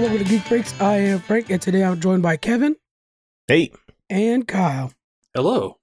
[0.00, 0.80] all, welcome to Geek Freaks.
[0.80, 2.76] I am Frank, and today I'm joined by Kevin
[3.46, 3.70] Hey,
[4.08, 4.92] and Kyle.
[5.34, 5.78] Hello.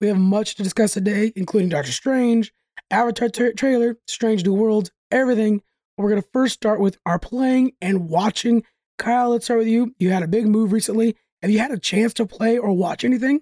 [0.00, 2.52] We have much to discuss today, including Doctor Strange,
[2.90, 5.62] Avatar tra- trailer, Strange New Worlds, everything.
[5.96, 8.62] We're going to first start with our playing and watching.
[8.98, 9.94] Kyle, let's start with you.
[9.98, 11.16] You had a big move recently.
[11.40, 13.40] Have you had a chance to play or watch anything?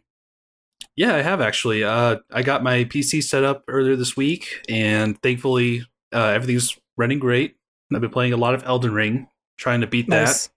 [0.95, 1.83] Yeah, I have actually.
[1.83, 7.19] Uh, I got my PC set up earlier this week, and thankfully, uh, everything's running
[7.19, 7.57] great.
[7.93, 10.46] I've been playing a lot of Elden Ring, trying to beat Nice.
[10.46, 10.53] that.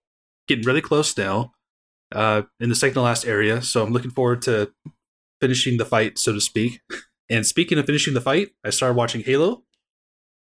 [0.47, 1.53] Getting really close now,
[2.13, 3.61] uh, in the second to last area.
[3.61, 4.71] So I'm looking forward to
[5.41, 6.81] finishing the fight, so to speak.
[7.29, 9.63] And speaking of finishing the fight, I started watching Halo.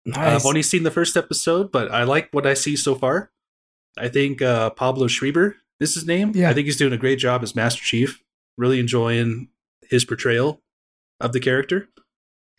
[0.05, 0.17] Nice.
[0.41, 3.31] I've only seen the first episode, but I like what I see so far.
[3.97, 6.33] I think uh, Pablo Schreiber is his name.
[6.35, 6.51] Yeah.
[6.51, 8.21] I think he's doing a great job as Master Chief.
[8.59, 9.47] Really enjoying
[9.89, 10.61] his portrayal
[11.19, 11.89] of the character.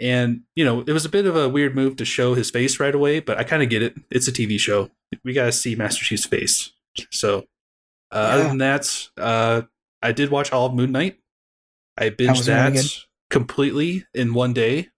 [0.00, 2.78] And, you know, it was a bit of a weird move to show his face
[2.78, 3.94] right away, but I kind of get it.
[4.10, 4.90] It's a TV show.
[5.24, 6.70] We got to see Master Chief's face.
[7.10, 7.46] So,
[8.12, 9.62] uh, other than that, uh,
[10.02, 11.18] I did watch all of Moon Knight.
[11.98, 12.86] I binged was really that, good.
[13.30, 14.88] completely in one day.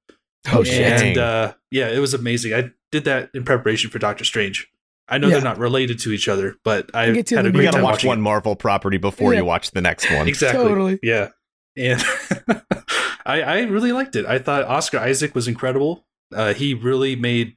[0.52, 1.02] Oh, shit.
[1.02, 2.52] And uh, yeah, it was amazing.
[2.54, 4.68] I did that in preparation for Doctor Strange.
[5.08, 5.34] I know Yeah.
[5.34, 7.72] they're not related to each other, but I You had a the- great you gotta
[7.78, 8.22] time watch watching one it.
[8.22, 9.40] Marvel property before Yeah.
[9.40, 10.28] you watch the next one.
[10.28, 10.62] Exactly.
[10.64, 10.98] Totally.
[11.02, 11.28] Yeah.
[11.76, 12.02] And
[13.26, 14.26] I, I really liked it.
[14.26, 16.04] I thought Oscar Isaac was incredible.
[16.34, 17.56] Uh, he really made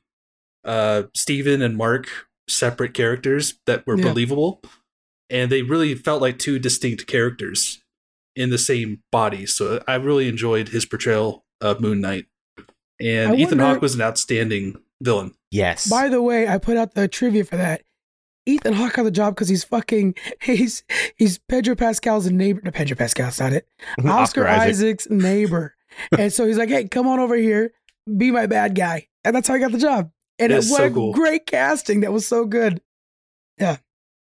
[0.65, 2.07] uh, Steven and Mark
[2.49, 4.05] separate characters that were Yeah.
[4.05, 4.61] believable.
[5.29, 7.81] And they really felt like two distinct characters
[8.35, 9.45] in the same body.
[9.45, 12.25] So I really enjoyed his portrayal of Moon Knight.
[12.99, 15.33] And I Ethan wonder- Hawke was an outstanding villain.
[15.51, 15.87] Yes.
[15.89, 17.81] By the way, I put out the trivia for that.
[18.45, 20.83] Ethan Hawke got the job because he's fucking he's
[21.15, 22.61] he's Pedro Pascal's neighbor.
[22.63, 23.67] No, Pedro Pascal's not it.
[24.05, 25.75] Oscar, Isaac's neighbor.
[26.17, 27.71] and so he's like, "Hey, come on over here,
[28.17, 30.11] be my bad guy," and that's how I got the job.
[30.39, 31.13] And it, was so cool.
[31.13, 32.01] great casting!
[32.01, 32.81] That was so good.
[33.59, 33.77] Yeah.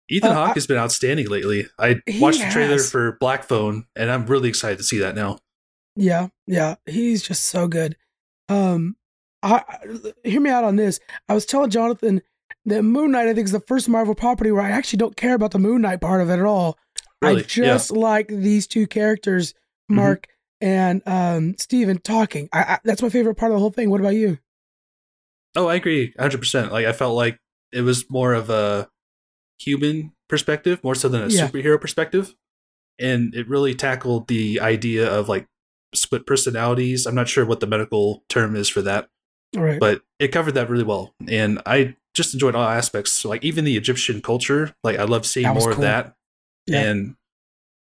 [0.10, 1.68] Ethan Uh, Hawke has been outstanding lately.
[1.78, 2.90] I watched the trailer has.
[2.90, 5.40] for Black Phone, and I'm really excited to see that now.
[5.98, 7.98] Yeah, yeah, he's just so good.
[8.48, 8.96] Um,
[9.44, 9.64] I-
[10.24, 11.00] hear me out on this.
[11.28, 12.22] I was telling Jonathan
[12.68, 15.34] that Moon Knight, I think, is the first Marvel property where I actually don't care
[15.36, 16.78] about the Moon Knight part of it at all.
[17.22, 17.42] Really?
[17.42, 19.54] I just like these two characters,
[19.92, 19.96] Mhm.
[19.96, 20.28] Mark
[20.62, 22.50] and um Steven, talking.
[22.54, 23.90] I, I, that's my favorite part of the whole thing.
[23.90, 24.38] What about you?
[25.56, 26.72] Oh, I agree 100%.
[26.72, 27.40] Like, I felt like
[27.72, 28.90] it was more of a
[29.60, 31.48] human perspective, more so than a Yeah.
[31.48, 32.36] superhero perspective.
[33.00, 35.48] And it really tackled the idea of like
[35.96, 37.06] split personalities.
[37.06, 39.10] I'm not sure what the medical term is for that,
[39.56, 39.80] right.
[39.80, 41.16] but it covered that really well.
[41.28, 43.12] And I just enjoyed all aspects.
[43.14, 45.72] So, like, even the Egyptian culture, like, I love seeing more cool.
[45.74, 46.16] of that.
[46.66, 46.82] Yeah.
[46.82, 47.16] And,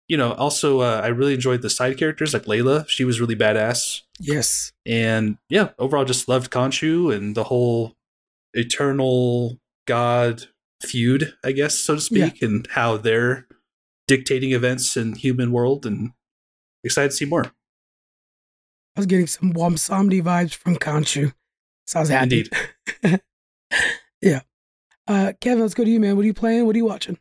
[0.08, 2.88] you know, also, uh, I really enjoyed the side characters, like Layla.
[2.88, 4.02] She was really badass.
[4.20, 4.72] yes.
[4.86, 7.96] and yeah, overall just loved Khonshu and the whole
[8.54, 9.58] eternal
[9.88, 10.44] god
[10.84, 13.48] feud, I guess, so to speak, and how they're
[14.08, 16.12] dictating events in human world and
[16.84, 17.46] excited to see more.
[18.96, 21.34] I was getting some Wamsamdi vibes from Khonshu.
[21.88, 22.50] So I was happy.
[23.04, 23.22] Indeed.
[24.22, 24.42] yeah.
[25.08, 26.16] Uh, Kevin, let's go to you, man.
[26.16, 26.66] What are you playing?
[26.66, 27.18] What are you watching?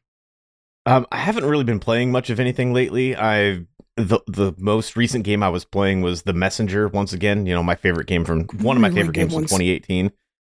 [0.87, 3.16] Um, I haven't really been playing much of anything lately.
[3.16, 3.65] I
[3.97, 6.88] the the most recent game I was playing was The Messenger.
[6.88, 9.44] Once again, you know my favorite game from one of my Really favorite games from
[9.44, 10.12] 2018.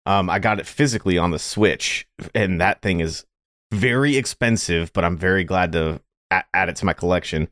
[0.06, 3.24] Um, I got it physically on the Switch, and that thing is
[3.72, 4.92] very expensive.
[4.92, 6.00] But I'm very glad to
[6.30, 7.48] add it to my collection.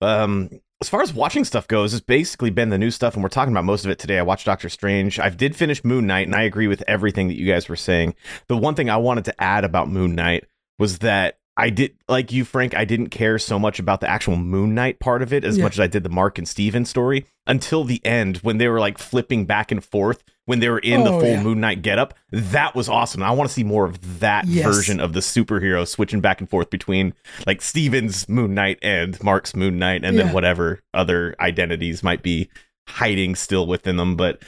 [0.00, 3.28] Um, as far as watching stuff goes, it's basically been the new stuff, and we're
[3.28, 4.18] talking about most of it today.
[4.18, 5.20] I watched Doctor Strange.
[5.20, 8.14] I did finish Moon Knight, and I agree with everything that you guys were saying.
[8.48, 10.44] The one thing I wanted to add about Moon Knight
[10.78, 12.74] was that I did like you, Frank.
[12.74, 15.64] I didn't care so much about the actual Moon Knight part of it as Yeah.
[15.64, 18.80] much as I did the Mark and Steven story until the end when they were
[18.80, 21.42] like flipping back and forth when they were in the Oh, full yeah.
[21.42, 22.14] Moon Knight getup.
[22.30, 23.22] That was awesome.
[23.22, 24.64] I want to see more of that Yes.
[24.64, 27.12] version of the superhero switching back and forth between
[27.46, 30.24] like Steven's Moon Knight and Mark's Moon Knight, and Yeah.
[30.24, 32.48] then whatever other identities might be
[32.88, 34.16] hiding still within them.
[34.16, 34.42] But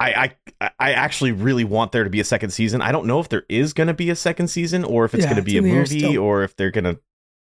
[0.00, 2.80] I, I I actually really want there to be a second season.
[2.82, 5.24] I don't know if there is going to be a second season or if it's
[5.24, 6.18] Yeah, going to be a the movie still.
[6.22, 7.00] or if they're going to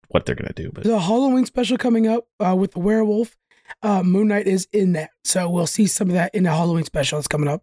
[0.08, 0.70] what they're going to do.
[0.70, 3.36] But There's a Halloween special coming up uh, with the werewolf.
[3.82, 5.10] Uh, Moon Knight is in that.
[5.24, 7.62] So we'll see some of that in the Halloween special that's coming up.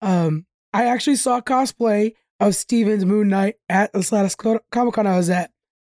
[0.00, 4.36] Um, I actually saw cosplay of Steven's Moon Knight at the Slatus
[4.70, 5.50] Comic Con I was at.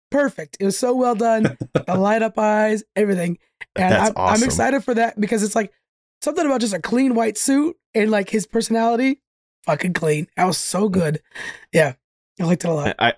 [0.10, 0.58] Perfect.
[0.60, 1.58] It was so well done.
[1.74, 3.38] the light up eyes, everything.
[3.76, 5.72] And That's I'm, I'm excited for that because it's like
[6.22, 9.22] something about just a clean white suit and like his personality.
[9.66, 10.28] Fucking clean.
[10.38, 11.22] That was so good.
[11.72, 11.94] Yeah.
[12.40, 12.96] I liked it a lot.
[12.98, 13.14] I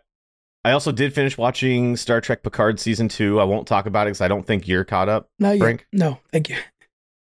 [0.66, 3.40] I also did finish watching Star Trek Picard season two.
[3.40, 5.30] I won't talk about it because I don't think you're caught up.
[5.40, 5.60] Not yet.
[5.60, 5.88] Frank?
[5.94, 6.58] No, thank you.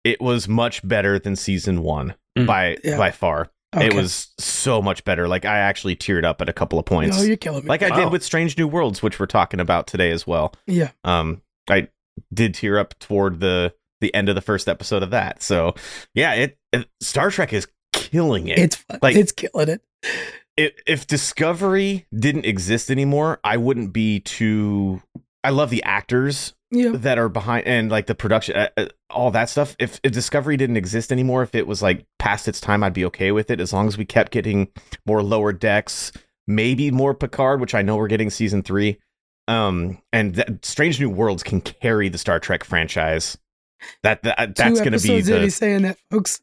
[0.05, 2.47] It was much better than season one Mm.
[2.47, 2.97] by Yeah.
[2.99, 3.51] by far.
[3.79, 5.29] It was so much better.
[5.29, 7.17] Like I actually teared up at a couple of points.
[7.19, 7.69] No, you're killing me.
[7.69, 7.97] like I Wow.
[8.05, 10.55] did with Strange New Worlds, which we're talking about today as well.
[10.67, 10.91] yeah.
[11.05, 11.89] Um, I
[12.33, 15.43] did tear up toward the the end of the first episode of that.
[15.43, 15.75] So
[16.15, 18.59] yeah, it, it Star Trek is killing it.
[18.59, 19.83] It's like- it's killing it.
[20.57, 25.03] if, if Discovery didn't exist anymore, I wouldn't be too.
[25.45, 26.91] I love the actors Yeah.
[26.95, 29.77] that are behind and like the production, uh, uh, all that stuff.
[29.79, 33.05] If if Discovery didn't exist anymore, if it was like past its time, I'd be
[33.07, 34.69] okay with it as long as we kept getting
[35.07, 36.11] more lower decks,
[36.47, 38.99] maybe more Picard, which I know we're getting season three.
[39.49, 43.39] Um, and that, Strange New Worlds can carry the Star Trek franchise.
[44.03, 46.41] That, that uh, that's going to be in, the saying that, folks.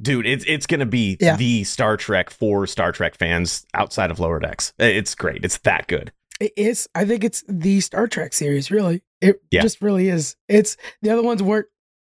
[0.00, 1.36] dude it's it's gonna be Yeah.
[1.36, 5.86] the star trek for star trek fans outside of lower decks it's great it's that
[5.86, 6.88] good It is.
[6.94, 8.70] I think it's the Star Trek series.
[8.70, 9.62] Really, it Yeah.
[9.62, 10.34] just really is.
[10.48, 11.66] It's the other ones weren't.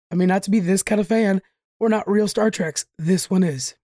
[0.10, 1.42] I mean, not to be this kind of fan,
[1.82, 2.86] we're not real Star Treks.
[2.98, 3.76] This one is.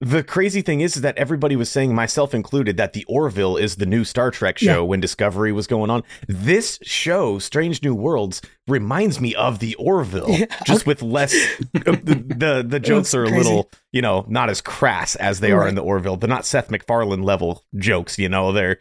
[0.00, 3.76] The crazy thing is, is that everybody was saying myself included that the orville is
[3.76, 4.78] the new star trek show Yeah.
[4.80, 10.26] when discovery was going on this show strange new worlds reminds me of the orville
[10.38, 10.46] Yeah.
[10.64, 11.32] just with less
[11.72, 13.42] the, the the jokes are a crazy.
[13.42, 15.68] little you know not as crass as they are Right.
[15.70, 18.78] in the orville they're not seth macfarlane level jokes you know they're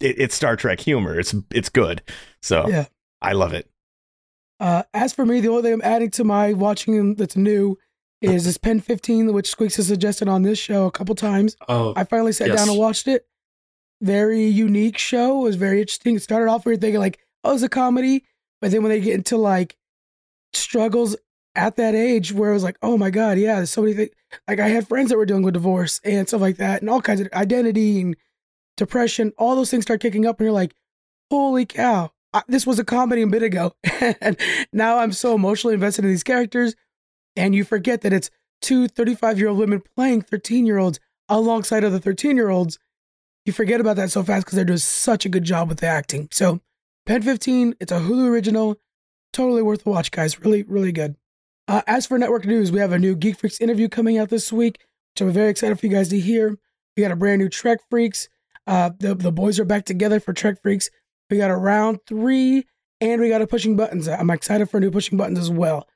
[0.00, 2.02] it, it's star trek humor it's it's good
[2.40, 2.86] so Yeah.
[3.20, 3.68] i love it
[4.58, 7.76] Uh, as for me, the only thing I'm adding to my watching that's new
[8.22, 11.56] is this Pen 15, which Squeaks has suggested on this show a couple times.
[11.68, 12.56] Oh, I finally sat Yes.
[12.58, 13.26] down and watched it.
[14.00, 15.40] Very unique show.
[15.40, 16.16] It was very interesting.
[16.16, 18.24] It started off we were thinking like, oh, it's a comedy,
[18.60, 19.76] but then when they get into like
[20.52, 21.16] struggles
[21.54, 24.10] at that age, where it was like, oh my god, yeah, there's so many things.
[24.48, 27.02] Like I had friends that were dealing with divorce and stuff like that, and all
[27.02, 28.16] kinds of identity and
[28.76, 29.32] depression.
[29.38, 30.74] All those things start kicking up, and you're like,
[31.30, 33.74] holy cow, I, this was a comedy a bit ago,
[34.20, 34.36] and
[34.72, 36.74] now I'm so emotionally invested in these characters,
[37.36, 38.30] and you forget that it's
[38.60, 42.78] two 35 year old women playing 13 year olds alongside other 13 year olds.
[43.44, 45.86] You forget about that so fast because they're doing such a good job with the
[45.86, 46.28] acting.
[46.30, 46.60] So,
[47.06, 48.76] Pen 15, it's a Hulu original.
[49.32, 50.38] Totally worth the watch, guys.
[50.40, 51.16] Really, really good.
[51.66, 54.52] Uh, as for network news, we have a new Geek Freaks interview coming out this
[54.52, 54.78] week,
[55.12, 56.56] which I'm very excited for you guys to hear.
[56.96, 58.28] We got a brand new Trek Freaks.
[58.66, 60.90] Uh, the, the boys are back together for Trek Freaks.
[61.30, 62.66] We got a round three,
[63.00, 64.06] and we got a Pushing Buttons.
[64.06, 65.88] I'm excited for a new Pushing Buttons as well.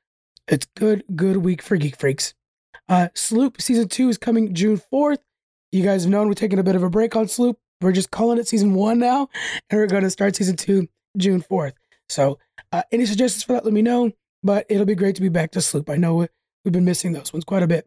[0.48, 2.34] It's good, good week for Geek Freaks.
[2.88, 5.18] Uh, Sloop season two is coming June 4th.
[5.72, 7.58] You guys have known we're taking a bit of a break on Sloop.
[7.80, 9.28] We're just calling it season one now,
[9.70, 11.72] and we're going to start season two June 4th.
[12.08, 12.38] So,
[12.72, 14.12] uh, any suggestions for that, let me know.
[14.42, 15.90] But it'll be great to be back to Sloop.
[15.90, 16.28] I know we-
[16.64, 17.86] we've been missing those ones quite a bit.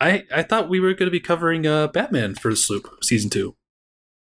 [0.00, 3.54] I I thought we were going to be covering uh, Batman for Sloop season two.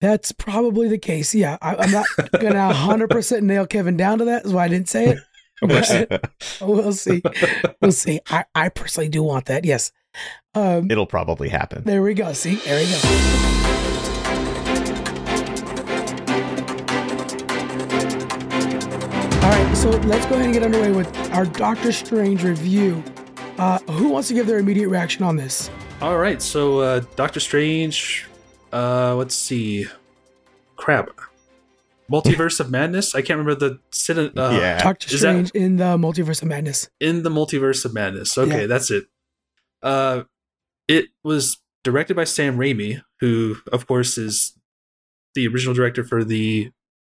[0.01, 1.36] That's probably the case.
[1.36, 2.06] Yeah, I, I'm not
[2.39, 4.44] going to 100% nail Kevin down to that.
[4.44, 5.18] That's why I didn't say it.
[5.61, 7.21] But we'll see.
[7.81, 8.19] We'll see.
[8.29, 9.65] I, I personally do want that.
[9.65, 9.91] Yes.
[10.56, 11.83] Um, It'll probably happen.
[11.83, 12.33] There we go.
[12.33, 14.09] See, there we go.
[19.41, 23.03] All right, so let's go ahead and get underway with our Doctor Strange review.
[23.57, 25.69] Uh, who wants to give their immediate reaction on this?
[26.01, 28.27] All right, so uh, Doctor Strange.
[28.71, 29.85] Uh, let's see.
[30.75, 31.09] Crap.
[32.09, 33.13] Multiverse of Madness.
[33.15, 34.81] I can't remember the cine- uh, yeah.
[34.81, 36.89] Doctor is that- Strange in the Multiverse of Madness.
[37.00, 38.38] in the Multiverse of Madness.
[38.38, 38.67] Okay, Yeah.
[38.67, 39.07] that's it.
[39.81, 40.23] Uh,
[40.88, 44.57] it was directed by Sam Raimi, who, of course, is
[45.35, 46.71] the original director for the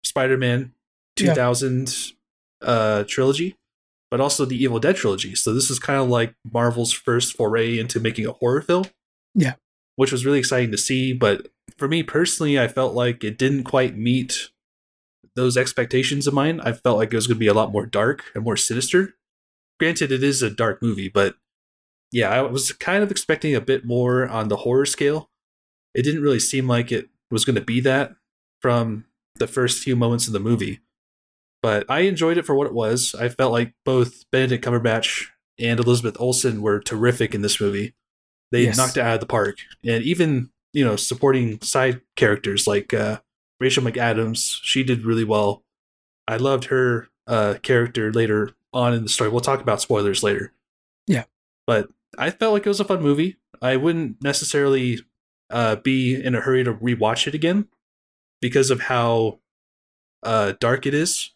[0.04, 0.74] Spider-Man
[1.20, 1.34] Yeah.
[1.34, 2.14] 2000
[2.62, 3.56] uh, trilogy,
[4.12, 5.34] but also the Evil Dead trilogy.
[5.36, 8.86] So this is kind of like Marvel's first foray into making a horror film.
[9.34, 9.54] Yeah.
[9.98, 11.14] which was really exciting to see.
[11.14, 14.50] But for me personally, I felt like it didn't quite meet
[15.36, 16.60] those expectations of mine.
[16.62, 19.16] I felt like it was going to be a lot more dark and more sinister.
[19.80, 21.36] Granted, it is a dark movie, but
[22.12, 25.30] yeah, I was kind of expecting a bit more on the horror scale.
[25.96, 28.16] It didn't really seem like it was going to be that
[28.62, 30.82] from the first few moments of the movie.
[31.64, 33.16] But I enjoyed it for what it was.
[33.16, 35.28] I felt like both Benedict Cumberbatch
[35.60, 37.94] and Elizabeth Olsen were terrific in this movie.
[38.52, 38.78] They Yes.
[38.78, 39.58] knocked it out of the park.
[39.86, 43.22] And even, you know, supporting side characters like uh,
[43.62, 45.64] Rachel McAdams, she did really well.
[46.28, 49.30] I loved her uh, character later on in the story.
[49.30, 50.52] We'll talk about spoilers later.
[51.06, 51.26] Yeah.
[51.68, 53.38] But I felt like it was a fun movie.
[53.62, 55.00] I wouldn't necessarily
[55.52, 57.68] uh, be in a hurry to rewatch it again
[58.42, 59.40] because of how
[60.24, 61.32] uh, dark it is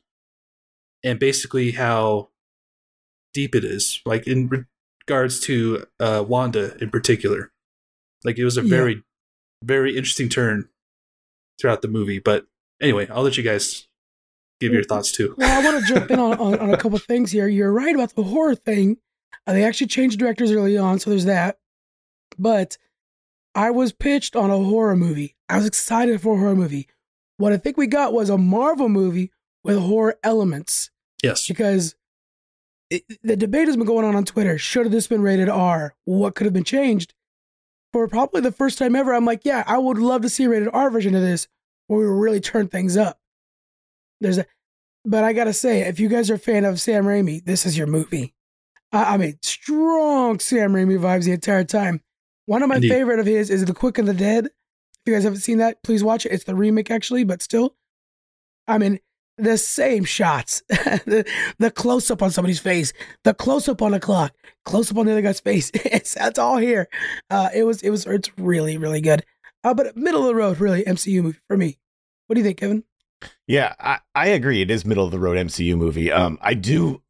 [1.04, 2.30] and basically how
[3.36, 4.02] deep it is.
[4.04, 4.66] Like in
[5.08, 7.52] regards to uh, Wanda in particular.
[8.24, 8.70] Like it was a Yeah.
[8.70, 9.04] very,
[9.64, 10.70] very interesting turn
[11.60, 12.20] throughout the movie.
[12.20, 12.46] But
[12.82, 13.88] anyway, I'll let you guys
[14.60, 15.36] give your thoughts too.
[15.38, 17.48] Well, I want to jump in on, on, on a couple things here.
[17.48, 18.98] You're right about the horror thing.
[19.48, 21.58] Uh, they actually changed directors early on, so there's that.
[22.38, 22.78] But
[23.54, 25.36] I was pitched on a horror movie.
[25.50, 26.88] I was excited for a horror movie.
[27.38, 29.32] What I think we got was a Marvel movie
[29.64, 30.90] with horror elements
[31.24, 31.48] Yes.
[31.48, 31.96] because
[32.92, 34.58] it, the debate has been going on on Twitter.
[34.60, 35.96] Should have this been rated R?
[36.06, 37.14] What could have been changed?
[37.96, 40.50] For probably the first time ever, I'm like, yeah, I would love to see a
[40.50, 41.48] rated R version of this
[41.88, 43.22] where we really turn things up.
[44.20, 44.46] There's a,
[45.06, 47.78] but I gotta say, if you guys are a fan of Sam Raimi, this is
[47.78, 48.34] your movie.
[48.92, 52.02] I, I mean, strong Sam Raimi vibes the entire time.
[52.48, 52.90] One of my Indeed.
[52.90, 54.48] favorite of his is The Quick and the Dead.
[54.48, 54.52] If
[55.06, 56.34] you guys haven't seen that, please watch it.
[56.34, 57.78] It's the remake actually, but still,
[58.68, 59.00] I mean,
[59.38, 61.26] the same shots, the,
[61.60, 64.34] the close up on somebody's face, the close up on the clock,
[64.66, 65.72] close up on the other guy's face.
[65.86, 66.88] It's that's all here.
[67.30, 69.24] Uh, it was it was it's really really good.
[69.64, 71.78] Uh, but middle of the road, really MCU movie for me.
[72.28, 72.84] What do you think, Kevin?
[73.48, 74.62] Yeah, I, I agree.
[74.62, 76.12] It is middle of the road MCU movie.
[76.12, 77.02] Um, I do,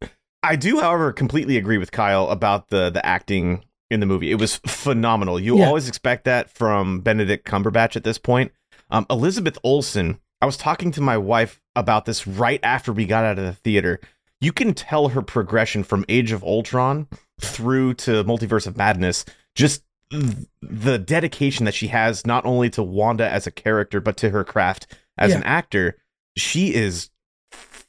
[0.43, 4.31] I do, however, completely agree with Kyle about the the acting in the movie.
[4.31, 5.39] It was phenomenal.
[5.39, 5.67] You Yeah.
[5.67, 8.51] always expect that from Benedict Cumberbatch at this point.
[8.89, 10.19] Um, Elizabeth Olsen.
[10.41, 13.53] I was talking to my wife about this right after we got out of the
[13.53, 13.99] theater.
[14.41, 17.07] You can tell her progression from Age of Ultron
[17.39, 19.25] through to Multiverse of Madness.
[19.55, 24.17] Just th- the dedication that she has, not only to Wanda as a character, but
[24.17, 24.87] to her craft
[25.17, 25.37] as Yeah.
[25.37, 25.97] an actor.
[26.37, 27.09] She is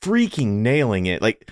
[0.00, 1.20] freaking nailing it.
[1.22, 1.50] Like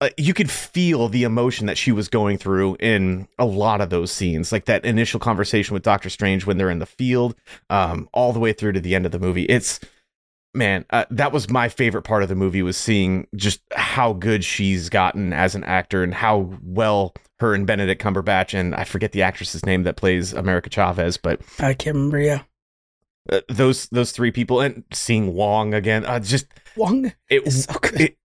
[0.00, 3.90] uh, you could feel the emotion that she was going through in a lot of
[3.90, 7.34] those scenes, like that initial conversation with Doctor Strange when they're in the field,
[7.68, 9.42] um, all the way through to the end of the movie.
[9.44, 9.78] It's
[10.54, 14.44] man, uh, that was my favorite part of the movie was seeing just how good
[14.44, 19.12] she's gotten as an actor and how well her and Benedict Cumberbatch and I forget
[19.12, 22.18] the actress's name that plays America Chavez, but I can't remember.
[22.18, 22.42] Yeah,
[23.30, 28.00] uh, those those three people and seeing Wong again, uh, just Wong it so good.
[28.00, 28.16] it,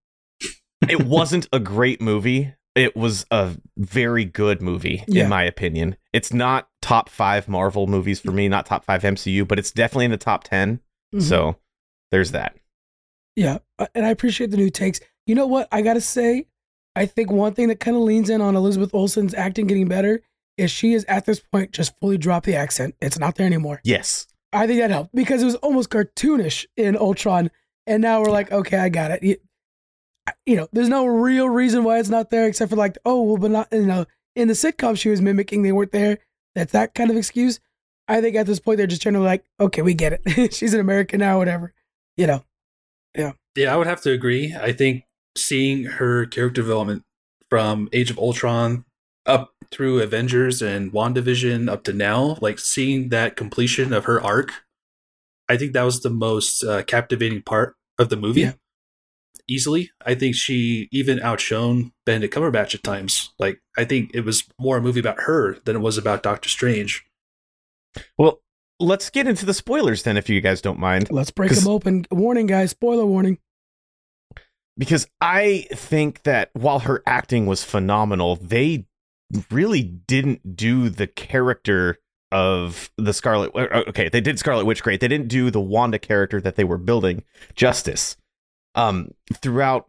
[0.89, 2.53] it wasn't a great movie.
[2.75, 5.24] It was a very good movie, Yeah.
[5.24, 5.96] in my opinion.
[6.12, 10.05] It's not top five Marvel movies for me, not top five MCU, but it's definitely
[10.05, 10.82] in the top 10.
[11.13, 11.22] Mhm.
[11.22, 11.55] So
[12.15, 12.55] there's that.
[13.36, 15.01] Yeah, uh, and I appreciate the new takes.
[15.27, 15.67] You know what?
[15.69, 16.48] I gotta say,
[16.95, 20.22] I think one thing that kind of leans in on Elizabeth Olsen's acting getting better
[20.57, 22.95] is she is at this point just fully dropped the accent.
[23.01, 23.81] It's not there anymore.
[23.84, 24.27] Yes.
[24.53, 27.51] I think that helped because it was almost cartoonish in Ultron,
[27.86, 29.22] and now we're like, okay, I got it.
[29.22, 29.36] You,
[30.45, 33.38] you know, there's no real reason why it's not there except for like, oh, well,
[33.38, 34.05] but not you know,
[34.38, 36.19] in the sitcom she was mimicking, they weren't there.
[36.55, 37.60] That's that kind of excuse.
[38.07, 40.53] I think at this point they're just trying to like, okay, we get it.
[40.53, 41.74] She's an American now, whatever.
[42.17, 42.43] You know,
[43.15, 44.55] Yeah, yeah, I would have to agree.
[44.55, 45.03] I think
[45.38, 47.03] seeing her character development
[47.50, 48.86] from Age of Ultron
[49.25, 54.51] up through Avengers and WandaVision up to now, like seeing that completion of her arc,
[55.50, 58.41] I think that was the most uh, captivating part of the movie.
[58.41, 58.53] Yeah.
[59.48, 63.31] Easily, I think she even outshone Benedict Cumberbatch at times.
[63.38, 66.50] Like, I think it was more a movie about her than it was about Doctor
[66.50, 67.05] Strange.
[68.17, 68.41] Well,
[68.79, 71.12] let's get into the spoilers then, if you guys don't mind.
[71.12, 72.05] let's break them open.
[72.12, 72.72] Warning, guys.
[72.72, 73.38] Spoiler warning.
[74.77, 78.86] Because I think that while her acting was phenomenal, they
[79.50, 81.98] really didn't do the character
[82.32, 83.51] of the Scarlet.
[83.55, 85.00] uh, Okay, they did Scarlet Witch great.
[85.00, 87.24] They didn't do the Wanda character that they were building
[87.55, 88.17] justice.
[88.75, 89.88] Um, throughout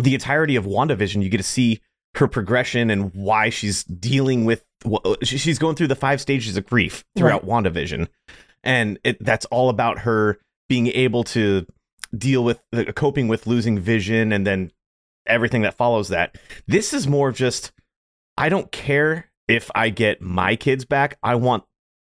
[0.00, 1.80] the entirety of WandaVision, you get to see
[2.14, 4.64] her progression and why she's dealing with.
[5.22, 8.08] She's going through the five stages of grief throughout WandaVision,
[8.64, 10.38] and it, that's all about her
[10.68, 11.66] being able to
[12.16, 14.70] deal with the coping with losing vision and then
[15.26, 16.36] everything that follows that.
[16.66, 17.72] This is more of just
[18.36, 21.18] I don't care if I get my kids back.
[21.22, 21.64] I want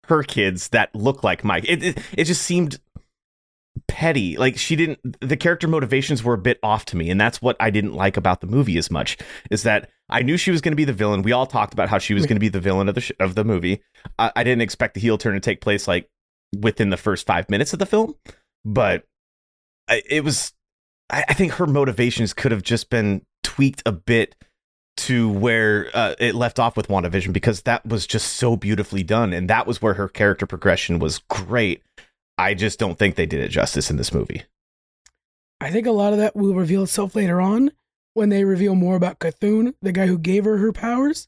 [0.08, 1.66] her kids that look like Mike.
[1.68, 2.80] It, it it just seemed
[3.88, 4.38] petty.
[4.38, 7.56] Like she didn't the character motivations were a bit off to me and that's what
[7.60, 9.18] I didn't like about the movie as much
[9.50, 11.22] is that I knew she was going to be the villain.
[11.22, 13.12] We all talked about how she was going to be the villain of the sh-
[13.20, 13.82] of the movie.
[14.20, 16.10] I, I didn't expect the heel turn to take place like
[16.60, 18.16] within the first 5 minutes of the film,
[18.66, 19.06] but
[19.88, 20.54] I, it was
[21.10, 24.36] I, I think her motivations could have just been tweaked a bit
[24.98, 29.34] to where uh, it left off with WandaVision because that was just so beautifully done
[29.34, 31.82] and that was where her character progression was great.
[32.38, 34.44] I just don't think they did it justice in this movie.
[35.60, 37.72] I think a lot of that will reveal itself later on
[38.14, 41.28] when they reveal more about Cthulhu, the guy who gave her her powers.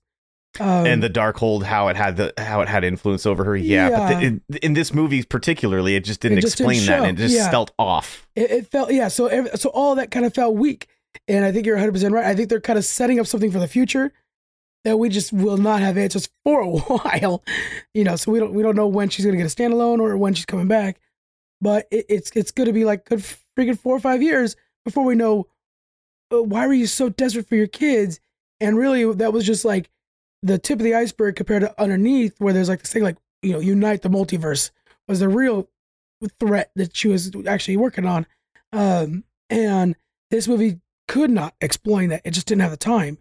[0.60, 3.90] Um, and the Darkhold, how it had the how it had influence over her, yeah.
[3.90, 7.10] But the, in, in this movie particularly, it just didn't It just didn't explain that.
[7.10, 7.50] And it just yeah.
[7.50, 8.28] felt off.
[8.36, 9.08] it, it felt yeah.
[9.08, 10.88] So so all that kind of felt weak,
[11.28, 12.26] and I think you're 100 percent right.
[12.26, 14.14] I think they're kind of setting up something for the future
[14.84, 17.44] that we just will not have answers for a while.
[17.94, 20.18] You know, so we don't we don't know when she's gonna get a standalone or
[20.18, 21.00] when she's coming back.
[21.62, 23.24] But it, it's it's to be like good
[23.58, 25.48] freaking four or five years before we know
[26.32, 28.20] uh, why were you so desperate for your kids?
[28.60, 29.90] And really, that was just like
[30.42, 33.52] the tip of the iceberg compared to underneath, where there's like this thing like, you
[33.52, 34.72] know unite the multiverse
[35.08, 35.70] was the real
[36.40, 38.26] threat that she was actually working on.
[38.72, 39.96] Um, and
[40.32, 42.22] this movie could not explain that.
[42.24, 43.18] It just didn't have the time.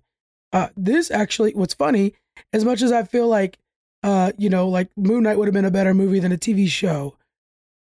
[0.52, 2.14] Uh, this actually, what's funny,
[2.52, 3.59] as much as I feel like,
[4.02, 6.68] uh, you know, like Moon Knight would have been a better movie than a TV
[6.68, 7.16] show,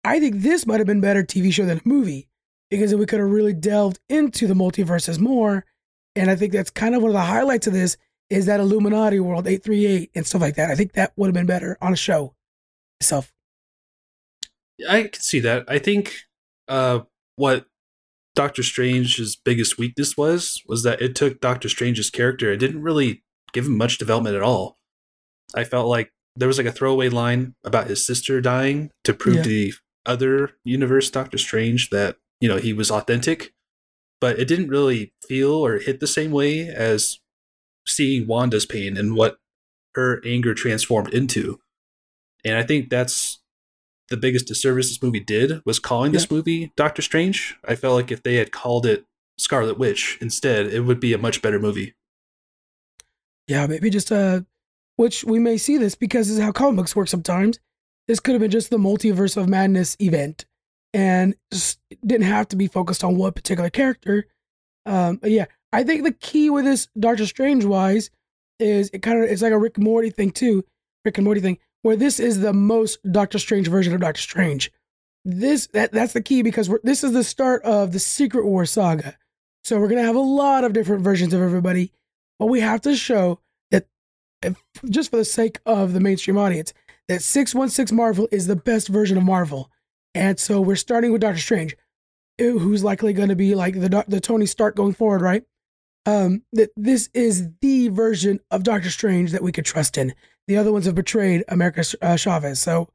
[0.03, 2.27] I think this might have been better TV show than a movie
[2.69, 5.65] because we could have really delved into the multiverses more.
[6.15, 7.97] And I think that's kind of one of the highlights of this
[8.29, 10.69] is that Illuminati world 838 and stuff like that.
[10.69, 12.33] I think that would have been better on a show
[12.99, 13.31] itself.
[14.87, 15.65] I can see that.
[15.67, 16.15] I think
[16.67, 17.01] uh,
[17.35, 17.65] what
[18.37, 22.51] Doctor Strange's biggest weakness was was that it took Doctor Strange's character.
[22.51, 24.77] It didn't really give him much development at all.
[25.55, 29.37] I felt like there was like a throwaway line about his sister dying to prove
[29.37, 29.43] Yeah.
[29.43, 29.73] to the
[30.05, 33.53] other universe Doctor Strange that you know he was authentic,
[34.21, 37.19] but it didn't really feel or hit the same way as
[37.87, 39.39] seeing Wanda's pain and what
[39.95, 41.59] her anger transformed into.
[42.45, 43.39] And I think that's
[44.09, 47.57] the biggest disservice this movie did was calling this movie Doctor Strange.
[47.65, 49.05] I felt like if they had called it
[49.37, 51.95] Scarlet Witch instead, it would be a much better movie.
[53.47, 54.41] Yeah, maybe just uh,
[54.95, 57.59] which we may see this because this is how comic books work sometimes.
[58.07, 60.45] This could have been just the multiverse of madness event,
[60.93, 64.27] and just didn't have to be focused on one particular character.
[64.85, 68.09] Um, but yeah, I think the key with this Doctor Strange wise
[68.59, 70.63] is it kind of it's like a Rick and Morty thing too,
[71.05, 74.71] Rick and Morty thing, where this is the most Doctor Strange version of Doctor Strange.
[75.25, 79.17] This that that's the key because this is the start of the Secret War saga,
[79.63, 81.91] so we're gonna have a lot of different versions of everybody
[82.39, 83.39] but we have to show
[83.71, 83.85] that,
[84.89, 86.73] just for the sake of the mainstream audience,
[87.07, 89.71] that 616 Marvel is the best version of Marvel.
[90.13, 91.75] And so we're starting with Doctor Strange,
[92.37, 95.43] who's likely going to be like the, the Tony Stark going forward, right?
[96.05, 100.13] Um, that this is the version of Doctor Strange that we could trust in.
[100.47, 102.59] The other ones have betrayed America uh, Chavez.
[102.61, 102.89] So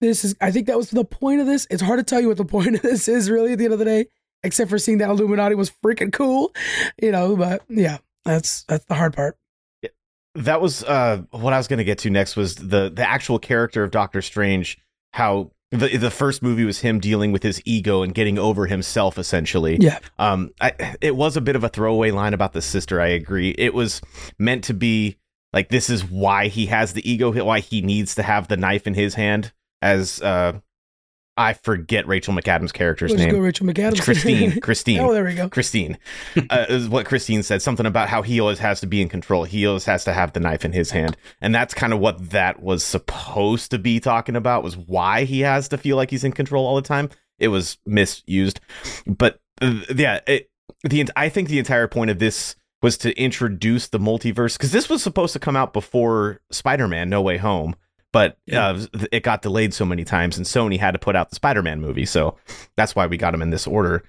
[0.00, 1.66] this is, I think that was the point of this.
[1.70, 3.72] It's hard to tell you what the point of this is really at the end
[3.72, 4.06] of the day,
[4.42, 6.52] except for seeing that Illuminati was freaking cool,
[7.00, 7.36] you know.
[7.36, 9.36] But yeah, that's that's the hard part.
[10.34, 13.38] that was uh what I was going to get to next was the the actual
[13.38, 14.78] character of Doctor Strange
[15.12, 19.16] how the the first movie was him dealing with his ego and getting over himself
[19.18, 19.78] essentially.
[19.80, 20.00] Yeah.
[20.18, 23.50] Um I it was a bit of a throwaway line about the sister, I agree.
[23.56, 24.00] It was
[24.38, 25.16] meant to be
[25.54, 28.86] like this is why he has the ego, why he needs to have the knife
[28.86, 30.58] in his hand as uh
[31.36, 33.30] I forget Rachel McAdams' character's name.
[33.30, 34.00] go Rachel McAdams.
[34.00, 34.60] Christine.
[34.60, 35.00] Christine.
[35.00, 35.48] oh, there we go.
[35.48, 35.98] Christine
[36.50, 37.60] uh, is what Christine said.
[37.60, 39.42] Something about how he always has to be in control.
[39.42, 42.30] He always has to have the knife in his hand, and that's kind of what
[42.30, 44.62] that was supposed to be talking about.
[44.62, 47.10] Was why he has to feel like he's in control all the time.
[47.40, 48.60] It was misused,
[49.04, 50.50] but uh, yeah, it,
[50.84, 54.88] the I think the entire point of this was to introduce the multiverse because this
[54.88, 57.74] was supposed to come out before Spider-Man: No Way Home.
[58.12, 58.68] But Yeah.
[58.68, 61.80] uh, it got delayed so many times, and Sony had to put out the Spider-Man
[61.80, 62.36] movie, so
[62.76, 64.04] that's why we got them in this order.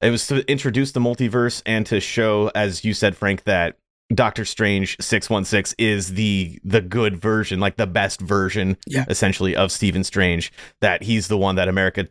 [0.00, 3.76] It was to introduce the multiverse and to show, as you said, Frank, that
[4.14, 9.04] Doctor Strange six one six is the the good version, like the best version, Yeah.
[9.08, 10.52] essentially of Stephen Strange.
[10.80, 12.06] That he's the one that America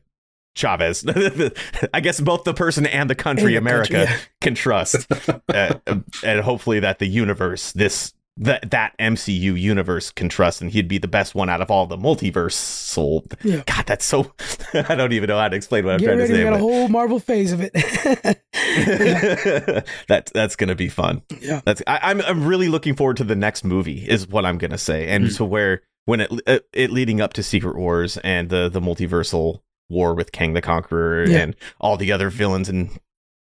[0.58, 1.06] Chavez,
[1.94, 4.20] I guess both the person and the country, the America, country, yeah.
[4.42, 5.08] can trust,
[5.54, 5.76] uh,
[6.24, 10.98] and hopefully that the universe, this that that MCU universe can trust, and he'd be
[11.00, 12.54] the best one out of all the multiverse.
[12.54, 13.64] So, Yeah.
[13.66, 14.32] God, that's so.
[14.74, 16.44] I don't even know how to explain what I'm trying ready, to we say.
[16.44, 17.72] got a whole Marvel phase of it.
[18.88, 19.82] yeah.
[20.08, 21.22] that's gonna be fun.
[21.42, 21.62] Yeah.
[21.66, 24.78] That's I, I'm I'm really looking forward to the next movie is what I'm gonna
[24.78, 25.34] say, and Hmm.
[25.36, 26.32] to where when it
[26.74, 31.26] it leading up to Secret Wars and the the multiversal war with Kang the Conqueror
[31.26, 31.38] Yeah.
[31.40, 32.90] and all the other villains and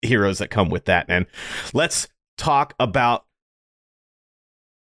[0.02, 1.06] heroes that come with that.
[1.08, 1.26] And
[1.74, 3.24] let's talk about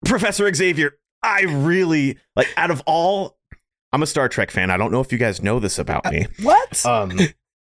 [0.04, 0.92] Professor Xavier.
[1.22, 3.36] I really like out of all.
[3.92, 4.70] I'm a Star Trek fan.
[4.70, 6.26] I don't know if you guys know this about me.
[6.42, 6.84] what?
[6.86, 7.18] Um,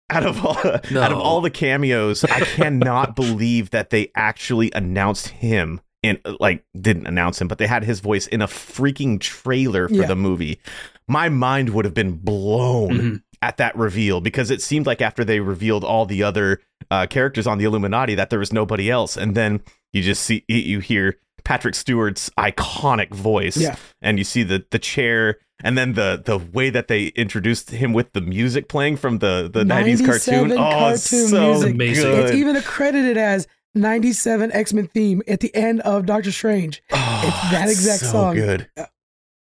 [0.10, 5.27] out of all out of all the cameos, I cannot believe that they actually announced
[5.27, 9.88] him and like didn't announce him, but they had his voice in a freaking trailer
[9.88, 10.08] for Yeah.
[10.08, 10.60] the movie.
[11.08, 13.21] My mind would have been blown Mhm.
[13.43, 17.45] At that reveal because it seemed like after they revealed all the other uh, characters
[17.45, 19.60] on the Illuminati that there was nobody else, and then
[19.91, 23.75] you just see you hear Patrick Stewart's iconic voice, Yeah.
[24.01, 27.91] and you see the the chair, and then the the way that they introduced him
[27.91, 30.58] with the music playing from the the nineties 97 cartoon.
[30.58, 31.73] Oh, it's cartoon so music.
[31.75, 32.03] Amazing.
[32.12, 32.25] good.
[32.27, 36.82] It's even accredited as 97 X Men theme at the end of Doctor Strange.
[36.93, 38.36] Oh, It's that exact so song.
[38.36, 38.69] Good.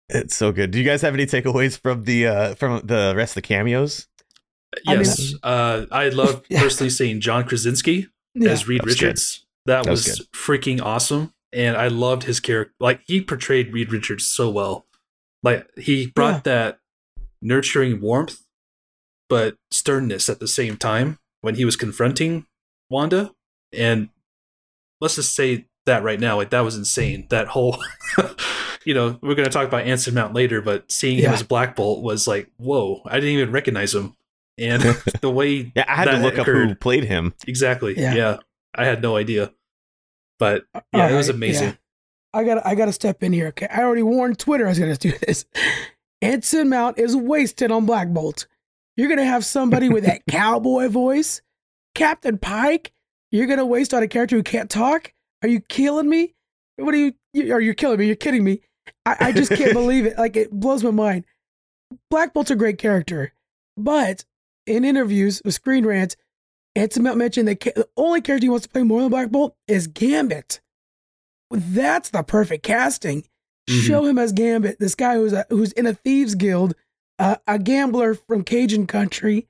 [0.09, 0.17] Yeah.
[0.19, 0.71] It's so good.
[0.71, 4.07] Do you guys have any takeaways from the uh from the rest of the cameos?
[4.87, 6.61] I mean- Yes, uh, I love Yeah.
[6.61, 8.51] personally seeing John Krasinski Yeah.
[8.51, 9.03] as Reed That was good.
[9.05, 9.45] Richards.
[9.65, 12.73] That, That was was, freaking awesome, and I loved his character.
[12.79, 14.85] Like he portrayed Reed Richards so well.
[15.43, 16.79] Like he brought that
[17.41, 18.39] nurturing warmth,
[19.29, 22.45] but sternness at the same time when he was confronting
[22.89, 23.31] Wanda.
[23.73, 24.09] And
[25.01, 27.27] let's just say that right now, like that was insane.
[27.29, 27.77] That whole,
[28.87, 31.75] you know, we're going to talk about Anson Mount later, but seeing him as Black
[31.75, 33.01] Bolt was like, whoa!
[33.05, 34.15] I didn't even recognize him,
[34.57, 34.81] and
[35.21, 37.33] the way Yeah, I had to that look up who played him.
[37.45, 37.99] exactly.
[37.99, 38.15] Yeah.
[38.15, 38.37] Yeah.
[38.73, 39.51] I had no idea,
[40.39, 41.69] but yeah, it was amazing.
[41.69, 41.75] yeah.
[42.33, 43.47] I got I got to step in here.
[43.47, 45.43] Okay, I already warned Twitter I was going to do this.
[46.21, 48.47] Anson Mount is wasted on Black Bolt.
[48.95, 51.41] You're going to have somebody with that cowboy voice,
[51.93, 52.93] Captain Pike.
[53.31, 55.11] You're going to waste on a character who can't talk.
[55.43, 56.35] Are you killing me?
[56.77, 57.13] What are you?
[57.33, 58.05] you are you killing me?
[58.05, 58.61] You're kidding me.
[59.05, 60.17] I, I just can't believe it.
[60.17, 61.25] Like it blows my mind.
[62.09, 63.33] Black Bolt's a great character,
[63.77, 64.25] but
[64.65, 66.15] in interviews with Screen Rant,
[66.75, 69.55] Anson Mount mentioned that the only character he wants to play more than Black Bolt
[69.67, 70.59] is Gambit.
[71.49, 73.23] That's the perfect casting.
[73.69, 73.81] Mhm.
[73.87, 76.73] Show him as Gambit, this guy who's a, who's in a thieves guild,
[77.19, 79.47] uh, a gambler from Cajun country.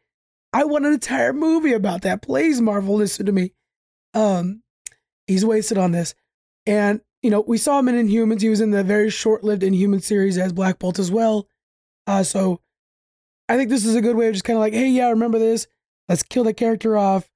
[0.53, 2.21] I want an entire movie about that.
[2.21, 3.51] Please, Marvel, listen to me.
[4.13, 4.63] Um,
[5.27, 6.15] he's wasted on this,
[6.65, 8.41] and you know we saw him in Inhumans.
[8.41, 11.47] He was in the very short-lived Inhuman series as Black Bolt as well.
[12.05, 12.61] Uh, so
[13.49, 15.39] I think this is a good way of just kind of like, hey, yeah, remember
[15.39, 15.67] this?
[16.09, 17.29] Let's kill the character off.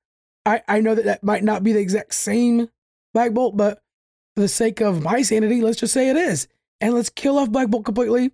[0.46, 2.70] I I know that that might not be the exact same
[3.14, 3.82] Black Bolt, but
[4.36, 6.48] for the sake of my sanity, let's just say it is.
[6.80, 8.32] And let's kill off Black Bolt completely.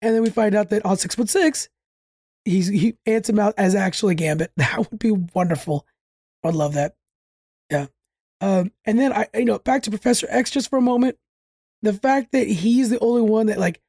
[0.00, 1.68] And then we find out that on six foot six,
[2.44, 4.52] he's he Anson Mount as actually Gambit.
[4.56, 5.86] That would be wonderful.
[6.44, 6.94] I'd love that.
[7.70, 7.86] Yeah.
[8.42, 11.16] Um, and then I you know, back to Professor X just for a moment.
[11.80, 13.80] The fact that he's the only one that like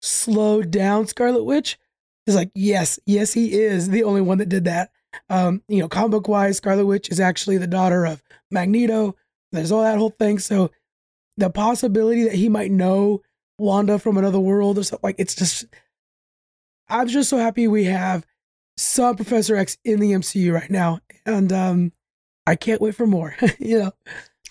[0.00, 1.78] slowed down Scarlet Witch
[2.26, 4.90] is like, yes, yes, he is the only one that did that.
[5.28, 9.14] Um, you know, comic book wise, Scarlet Witch is actually the daughter of Magneto.
[9.52, 10.38] There's all that whole thing.
[10.38, 10.70] So
[11.36, 13.22] the possibility that he might know
[13.58, 15.66] Wanda from another world or something like it's just
[16.88, 18.24] I'm just so happy we have
[18.76, 21.00] some Professor X in the MCU right now.
[21.26, 21.92] And um
[22.48, 23.36] I can't wait for more.
[23.58, 23.92] you know.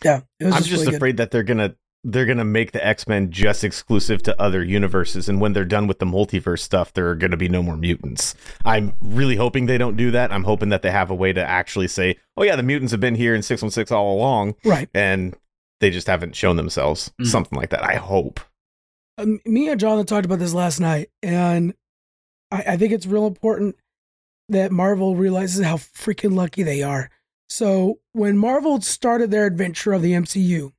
[0.03, 0.21] Yeah.
[0.39, 0.95] It was I'm just, just really good.
[0.97, 5.27] afraid that they're gonna they're gonna make the X Men just exclusive to other universes,
[5.27, 8.35] and when they're done with the multiverse stuff, there are gonna be no more mutants.
[8.63, 10.31] I'm really hoping they don't do that.
[10.31, 13.01] I'm hoping that they have a way to actually say, "Oh yeah, the mutants have
[13.01, 14.87] been here in six one six all along," Right.
[14.93, 15.35] and
[15.81, 17.11] they just haven't shown themselves.
[17.21, 17.25] Mhm.
[17.27, 17.83] Something like that.
[17.83, 18.39] I hope.
[19.17, 21.73] um, me and Jonathan talked about this last night, and
[22.51, 23.75] I, I think it's real important
[24.49, 27.09] that Marvel realizes how freaking lucky they are.
[27.49, 30.73] So when Marvel started their adventure of the MCU,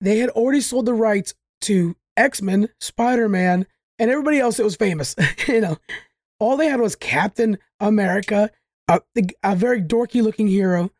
[0.00, 3.66] they had already sold the rights to X Men, Spider Man,
[3.98, 5.14] and everybody else that was famous.
[5.48, 5.78] you know,
[6.38, 8.50] all they had was Captain America,
[8.88, 9.00] a,
[9.42, 10.90] a very dorky looking hero,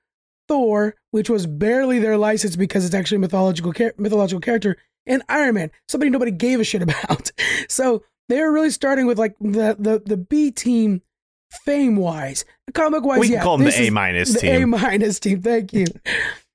[0.49, 5.55] Thor, which was barely their license because it's actually a mythological mythological character, and Iron
[5.55, 7.31] Man, somebody nobody gave a shit about.
[7.69, 11.01] So they were really starting with like the the the B team,
[11.65, 13.21] fame wise, comic wise.
[13.21, 15.43] we can yeah, call them the A minus the A minus team.
[15.43, 15.87] Thank you.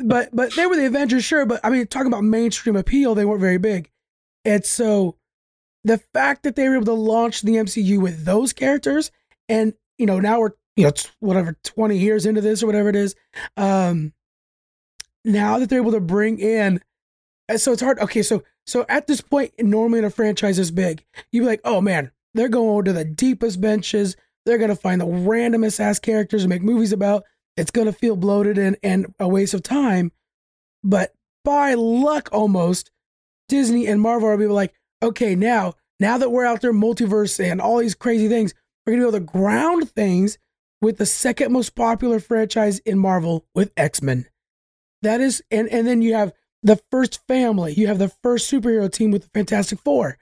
[0.00, 1.46] but but they were the Avengers, sure.
[1.46, 3.90] But I mean, talking about mainstream appeal, they weren't very big.
[4.44, 5.16] And so
[5.84, 9.10] the fact that they were able to launch the MCU with those characters,
[9.48, 12.96] and you know now we're you know whatever twenty years into this or whatever it
[12.96, 13.14] is,
[13.56, 14.12] um,
[15.24, 16.80] now that they're able to bring in,
[17.56, 17.98] so it's hard.
[18.00, 21.62] Okay, so so at this point, normally in a franchise this big, you'd be like,
[21.64, 24.16] oh man, they're going to the deepest benches.
[24.44, 27.24] They're gonna find the randomest ass characters to make movies about.
[27.56, 30.12] It's gonna feel bloated and and a waste of time.
[30.82, 31.12] But
[31.44, 32.90] by luck, almost
[33.48, 37.60] Disney and Marvel are be like, okay, now now that we're out there multiverse and
[37.60, 38.54] all these crazy things,
[38.86, 40.38] we're gonna be able to ground things
[40.80, 44.26] with the second most popular franchise in Marvel with X Men.
[45.02, 47.72] That is, and and then you have the first family.
[47.74, 50.18] You have the first superhero team with the Fantastic Four.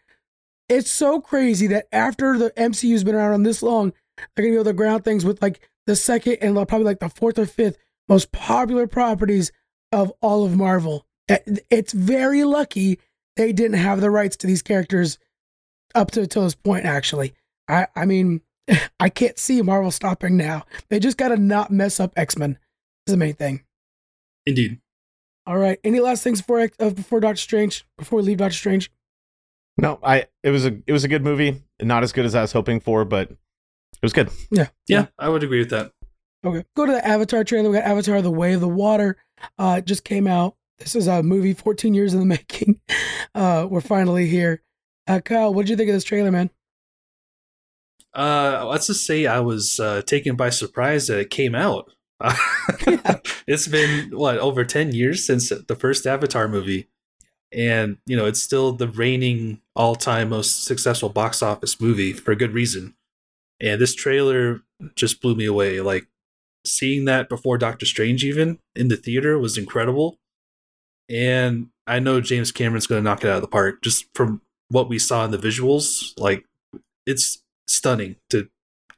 [0.68, 4.64] It's so crazy that after the MCU's been around this long, they're gonna be able
[4.64, 8.32] to ground things with like the second and probably like the fourth or fifth most
[8.32, 9.52] popular properties
[9.92, 11.06] of all of Marvel.
[11.28, 13.00] It's very lucky
[13.36, 15.18] they didn't have the rights to these characters
[15.94, 16.84] up to, to this point.
[16.84, 17.34] Actually,
[17.68, 18.42] I I mean,
[19.00, 20.64] I can't see Marvel stopping now.
[20.88, 22.58] They just gotta not mess up X Men.
[23.06, 23.64] Is the main thing.
[24.46, 24.80] Indeed.
[25.46, 25.78] All right.
[25.84, 27.86] Any last things before uh, before Doctor Strange?
[27.98, 28.90] Before we leave Doctor Strange?
[29.78, 31.62] No, I it was a it was a good movie.
[31.80, 33.30] Not as good as I was hoping for, but
[33.96, 34.30] it was good.
[34.50, 34.68] Yeah.
[34.86, 35.92] Yeah, I would agree with that.
[36.44, 36.64] Okay.
[36.76, 37.70] Go to the Avatar trailer.
[37.70, 39.16] We got Avatar: The Way of the Water.
[39.58, 40.56] Uh, it just came out.
[40.78, 42.80] This is a movie 14 years in the making.
[43.34, 44.62] Uh, we're finally here.
[45.08, 46.50] Uh, Kyle, what did you think of this trailer, man?
[48.14, 51.92] Uh, let's just say I was uh, taken by surprise that it came out.
[53.46, 56.88] it's been what over ten years since the first Avatar movie,
[57.52, 62.36] and you know it's still the reigning all-time most successful box office movie for a
[62.36, 62.94] good reason.
[63.60, 64.60] And this trailer
[64.94, 65.80] just blew me away.
[65.80, 66.06] Like
[66.64, 70.18] seeing that before Doctor Strange even in the theater was incredible.
[71.08, 74.42] And I know James Cameron's going to knock it out of the park just from
[74.68, 76.12] what we saw in the visuals.
[76.18, 76.44] Like
[77.06, 78.48] it's stunning to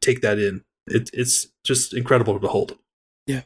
[0.01, 0.65] take that in.
[0.87, 2.79] It, it's just incredible to behold.
[3.27, 3.43] Yeah.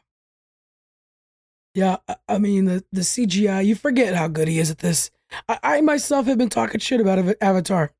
[1.75, 1.97] Yeah,
[2.29, 3.65] I mean the the CGI.
[3.65, 5.11] You forget how good he is at this.
[5.49, 7.93] I, I myself have been talking shit about Avatar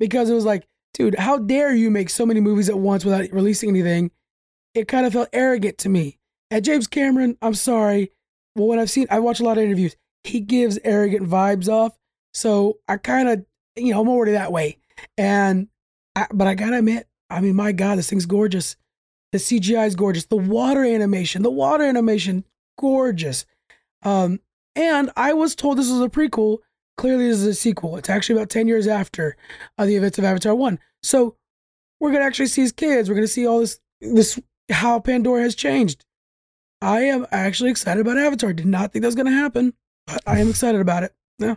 [0.00, 0.66] because it was like,
[0.98, 4.10] dude, how dare you make so many movies at once without releasing anything?
[4.74, 6.18] It kind of felt arrogant to me.
[6.50, 8.10] At James Cameron, I'm sorry.
[8.56, 9.96] Well, what I've seen, I watch a lot of interviews.
[10.24, 11.96] He gives arrogant vibes off,
[12.34, 14.78] so I kind of, you know, I'm already that way.
[15.16, 15.68] And,
[16.16, 18.76] I, but I gotta admit, I mean, my God, this thing's gorgeous.
[19.30, 20.26] The CGI is gorgeous.
[20.26, 22.44] The water animation, the water animation,
[22.78, 23.46] gorgeous.
[24.02, 24.40] Um,
[24.74, 26.58] and I was told this was a prequel.
[26.98, 27.96] Clearly, this is a sequel.
[27.96, 29.36] It's actually about 10 years after
[29.78, 30.80] uh, the events of Avatar 1.
[31.04, 31.36] So
[32.00, 33.08] we're going to actually see his kids.
[33.08, 34.38] We're going to see all this, this,
[34.70, 36.04] how Pandora has changed.
[36.82, 38.52] I am actually excited about Avatar.
[38.52, 39.74] Did not think that was going to happen,
[40.08, 41.14] but I am excited about it.
[41.38, 41.54] Yeah.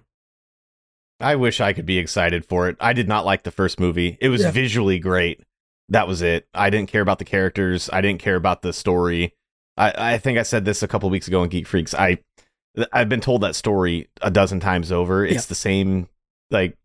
[1.19, 2.77] I wish I could be excited for it.
[2.80, 4.19] I did not like the first movie.
[4.21, 4.51] It was yeah.
[4.51, 5.41] visually great.
[5.89, 6.47] That was it.
[6.54, 7.89] I didn't care about the characters.
[7.91, 9.34] I didn't care about the story.
[9.75, 11.93] I, I think I said this a couple weeks ago in Geek Freaks.
[11.95, 12.19] I
[12.93, 15.25] I've been told that story a dozen times over.
[15.25, 15.49] It's yeah.
[15.49, 16.07] the same
[16.49, 16.77] like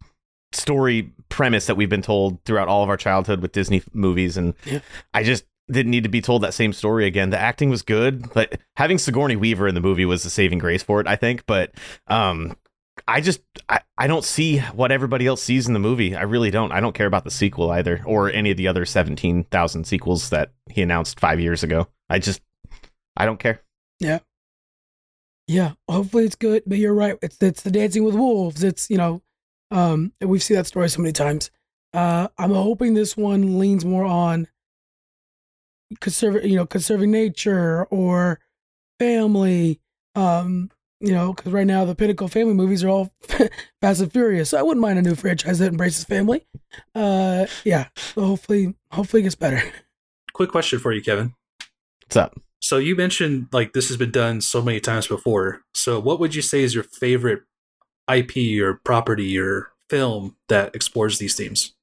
[0.53, 4.55] story premise that we've been told throughout all of our childhood with Disney movies, and
[4.64, 4.81] yeah.
[5.14, 7.31] I just didn't need to be told that same story again.
[7.31, 10.83] The acting was good, but having Sigourney Weaver in the movie was the saving grace
[10.83, 11.44] for it, I think.
[11.46, 11.72] But
[12.07, 12.57] um,
[13.09, 16.14] I just I, I don't see what everybody else sees in the movie.
[16.14, 16.72] I really don't.
[16.72, 20.31] I don't care about the sequel either, or any of the other seventeen thousand sequels
[20.31, 21.88] that he announced five years ago.
[22.09, 22.40] I just
[23.16, 23.62] I don't care.
[24.01, 24.20] Yeah.
[25.47, 25.73] Yeah.
[25.89, 26.63] Hopefully it's good.
[26.67, 27.17] But you're right.
[27.23, 28.65] It's it's the dancing with wolves.
[28.65, 29.23] It's, you know,
[29.71, 31.51] um, we've seen that story so many times.
[31.93, 34.49] Uh, I'm hoping this one leans more on
[36.01, 38.41] conserving, you know, conserving nature or
[38.99, 39.81] family.
[40.15, 43.13] Um, you know, because right now the pinnacle family movies are all
[43.81, 44.51] Fast and Furious.
[44.51, 46.47] So I wouldn't mind a new franchise that embraces family.
[46.95, 47.89] Uh, yeah.
[47.97, 49.63] So hopefully, hopefully it gets better.
[50.33, 51.35] Quick question for you, Kevin.
[52.03, 52.41] What's up?
[52.66, 55.62] So you mentioned like this has been done so many times before.
[55.72, 57.42] So what would you say is your favorite
[58.12, 61.74] IP or property or film that explores these themes?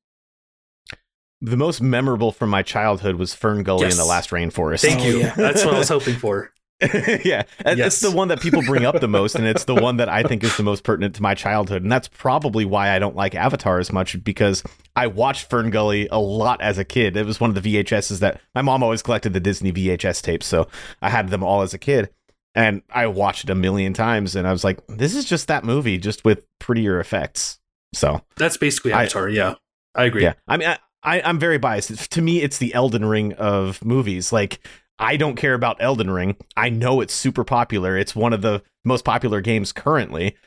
[1.40, 3.94] The most memorable from my childhood was Fern Gully yes.
[3.94, 4.82] in the Last Rainforest.
[4.82, 5.20] Thank oh, you.
[5.20, 5.34] Yeah.
[5.38, 6.53] That's what I was hoping for.
[7.26, 7.80] yeah, yes.
[7.80, 10.24] it's the one that people bring up the most, and it's the one that I
[10.24, 13.36] think is the most pertinent to my childhood, and that's probably why I don't like
[13.36, 14.64] Avatar as much because
[14.96, 17.16] I watched Fern Gully a lot as a kid.
[17.16, 20.46] It was one of the VHSs that my mom always collected the Disney VHS tapes,
[20.46, 20.68] so
[21.02, 22.10] I had them all as a kid,
[22.56, 25.64] and I watched it a million times, and I was like, this is just that
[25.64, 27.60] movie, just with prettier effects.
[27.94, 29.30] So that's basically Avatar.
[29.30, 29.56] I, yeah,
[29.96, 30.24] I agree.
[30.24, 30.68] Yeah, I mean.
[30.70, 32.12] I, I, I'm very biased.
[32.12, 34.32] To me, it's the Elden Ring of movies.
[34.32, 34.66] Like
[35.04, 36.38] I don't care about Elden Ring.
[36.56, 37.98] I know it's super popular.
[37.98, 40.38] It's one of the most popular games currently.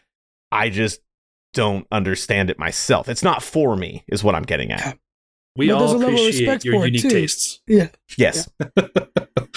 [0.51, 1.01] I just
[1.53, 3.09] don't understand it myself.
[3.09, 4.99] It's not for me, is what I'm getting at.
[5.57, 7.61] We but all appreciate your unique tastes.
[7.67, 7.89] Yeah.
[8.17, 8.49] Yes.
[8.59, 8.87] Yeah.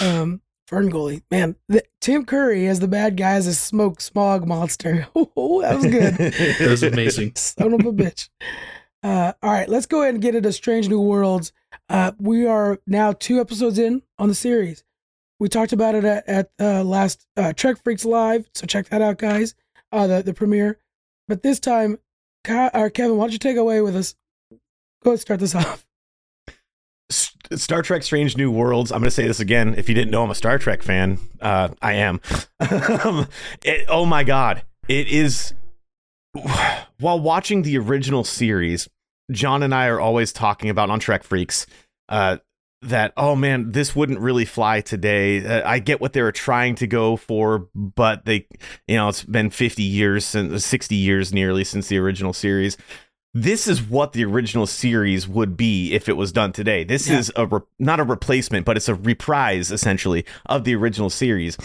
[0.00, 4.46] um, Fern Gully, man, the, Tim Curry as the bad guy as a smoke smog
[4.46, 5.08] monster.
[5.36, 6.14] Oh, that was good.
[6.58, 7.32] that was amazing.
[7.34, 8.28] Son of a bitch.
[9.02, 11.52] Uh, all right, let's go ahead and get into Strange New Worlds.
[11.88, 14.84] Uh, we are now two episodes in on the series.
[15.40, 19.00] We talked about it at, at uh, last uh, Trek Freaks Live, so check that
[19.00, 19.54] out, guys.
[19.90, 20.78] Uh, the the premiere.
[21.26, 21.98] But this time,
[22.48, 24.14] uh, Kevin, why don't you take away with us?
[25.02, 25.86] Go ahead, start this off.
[27.10, 28.92] Star Trek Strange New Worlds.
[28.92, 29.74] I'm going to say this again.
[29.76, 32.20] If you didn't know I'm a Star Trek fan, uh, I am.
[33.64, 34.62] It, oh my God.
[34.88, 35.54] It is.
[37.00, 38.88] While watching the original series,
[39.32, 41.66] John and I are always talking about on Trek Freaks
[42.08, 42.36] uh,
[42.82, 45.44] that oh man this wouldn't really fly today.
[45.44, 48.46] Uh, i get what they were trying to go for but they
[48.88, 52.76] you know it's been 50 years since 60 years nearly since the original series.
[53.32, 56.82] This is what the original series would be if it was done today.
[56.82, 57.18] This yeah.
[57.18, 61.56] is a re- not a replacement but it's a reprise essentially of the original series.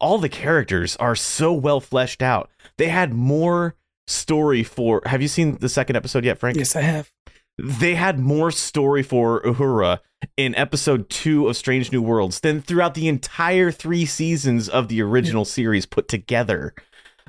[0.00, 2.50] All the characters are so well fleshed out.
[2.76, 3.74] They had more
[4.06, 6.56] story for have you seen the second episode yet frank?
[6.56, 7.12] Yes i have
[7.58, 9.98] they had more story for Uhura
[10.36, 15.02] in episode two of Strange New Worlds than throughout the entire three seasons of the
[15.02, 15.52] original yeah.
[15.52, 16.74] series put together.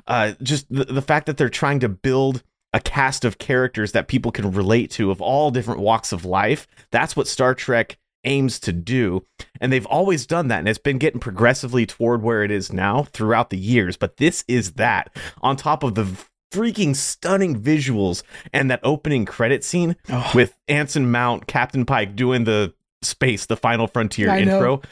[0.06, 4.08] Uh, just the, the fact that they're trying to build a cast of characters that
[4.08, 6.66] people can relate to of all different walks of life.
[6.90, 9.24] That's what Star Trek aims to do.
[9.60, 10.60] And they've always done that.
[10.60, 13.96] And it's been getting progressively toward where it is now throughout the years.
[13.96, 16.06] But this is that on top of the
[16.50, 22.44] freaking stunning visuals and that opening credit scene Oh, with Anson Mount, Captain Pike doing
[22.44, 24.54] the space, the Final Frontier I know.
[24.56, 24.82] intro.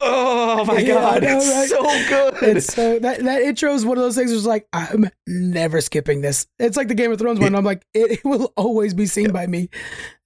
[0.00, 1.68] Oh my Yeah, god, know, it's right?
[1.68, 1.82] so
[2.40, 2.56] good.
[2.56, 4.30] it's so that that intro is one of those things.
[4.30, 6.46] Where it's like I'm never skipping this.
[6.58, 7.54] It's like the Game of Thrones one.
[7.54, 9.68] I'm like it, it will always be seen by me.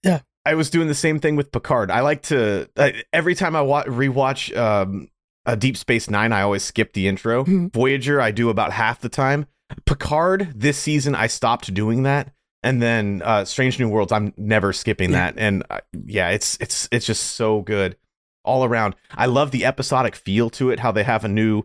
[0.03, 0.21] Yeah.
[0.45, 1.91] I was doing the same thing with Picard.
[1.91, 2.67] I like to
[3.13, 5.07] every time I wa- rewatch um,
[5.45, 7.43] a Deep Space Nine, I always skip the intro.
[7.45, 7.73] Mhm.
[7.73, 9.45] Voyager, I do about half the time.
[9.85, 14.73] Picard, this season, I stopped doing that, and then uh, Strange New Worlds, I'm never
[14.73, 15.35] skipping that.
[15.37, 17.97] And uh, yeah, it's it's it's just so good
[18.43, 18.95] all around.
[19.11, 20.79] I love the episodic feel to it.
[20.79, 21.63] How they have a new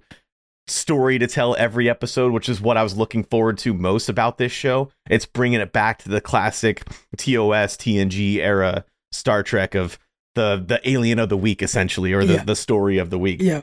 [0.69, 4.37] story to tell every episode, which is what I was looking forward to most about
[4.39, 4.91] this show.
[5.09, 6.85] It's bringing it back to the classic
[7.17, 9.99] TOS TNG era Star Trek of
[10.35, 12.45] the the alien of the week essentially or the, Yeah.
[12.45, 13.41] the story of the week.
[13.41, 13.63] Yeah,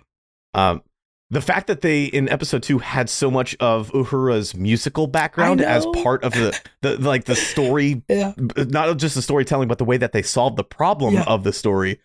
[0.53, 0.81] Um
[1.33, 5.85] the fact that they in episode 2 had so much of Uhura's musical background as
[6.03, 9.97] part of the the like the story yeah, not just the storytelling, but the way
[9.97, 11.23] that they solved the problem Yeah.
[11.23, 11.99] of the story,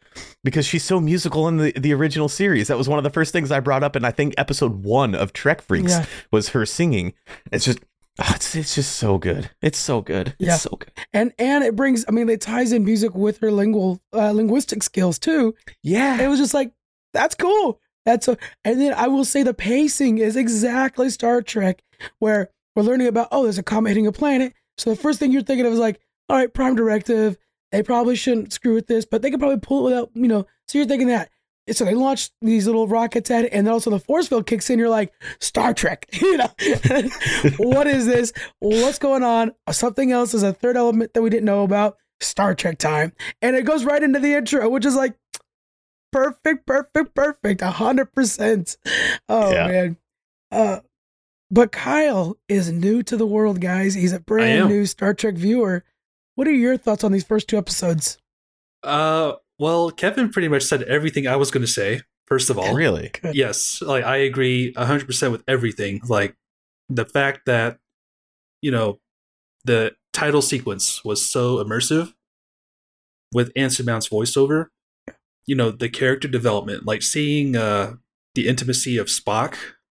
[0.45, 2.69] because she's so musical in the, the original series.
[2.69, 5.15] That was one of the first things I brought up and I think episode one
[5.15, 6.07] of Trek Freaks Yeah.
[6.33, 7.13] was her singing.
[7.53, 7.79] It's just
[8.19, 9.51] ah, it's it's just so good.
[9.63, 10.29] It's so good.
[10.39, 10.57] It's Yeah.
[10.57, 10.93] so good.
[11.13, 12.05] and and it brings.
[12.09, 15.55] I mean, it ties in music with her lingual uh, linguistic skills too.
[15.83, 16.21] Yeah.
[16.21, 16.73] It was just like
[17.13, 17.81] that's cool.
[18.09, 21.83] That's a, and then I will say the pacing is exactly Star Trek,
[22.21, 24.55] where we're learning about oh, there's a comet hitting a planet.
[24.79, 27.37] So the first thing you're thinking of is like, all right, Prime Directive.
[27.71, 30.47] They probably shouldn't screw with this, but they could probably pull it without, you know.
[30.69, 31.29] So you're thinking that.
[31.71, 34.71] So they launch these little rockets at it, and then also the force field kicks
[34.71, 34.79] in.
[34.79, 36.49] You're like, Star Trek, you know,
[37.59, 38.33] what is this?
[38.61, 39.53] What's going on?
[39.71, 41.99] Something else is a third element that we didn't know about.
[42.21, 45.15] Star Trek time, and it goes right into the intro, which is like,
[46.13, 48.77] perfect, perfect, perfect, a hundred percent.
[49.29, 49.67] Oh Yeah.
[49.69, 49.97] man.
[50.51, 50.81] Uh
[51.51, 53.95] but Kyle is new to the world, guys.
[53.95, 55.83] He's a brand new Star Trek viewer.
[56.35, 58.19] What are your thoughts on these first two episodes?
[58.83, 62.03] Uh, well, Kevin pretty much said everything I was going to say.
[62.27, 63.11] First of all, Really?
[63.23, 63.35] Good.
[63.35, 66.03] yes, like I agree hundred percent with everything.
[66.07, 66.37] Like
[66.91, 67.79] the fact that
[68.61, 69.01] you know
[69.65, 72.13] the title sequence was so immersive
[73.33, 74.67] with Anson Mount's voiceover.
[75.49, 77.95] You know the character development, like seeing uh,
[78.35, 79.57] the intimacy of Spock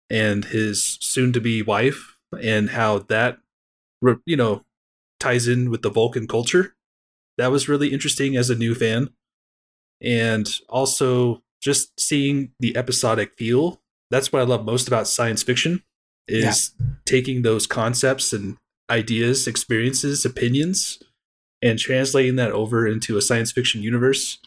[0.09, 3.39] and his soon-to-be wife, and how that
[4.25, 4.65] you know
[5.19, 6.77] ties in with the Vulcan culture.
[7.37, 9.11] That was really interesting as a new fan,
[10.01, 13.83] and also just seeing the episodic feel.
[14.09, 15.83] That's what I love most about science fiction
[16.29, 16.75] is
[17.07, 18.57] taking those concepts and
[18.89, 21.03] ideas, experiences, opinions,
[21.61, 24.39] and translating that over into a science fiction universe.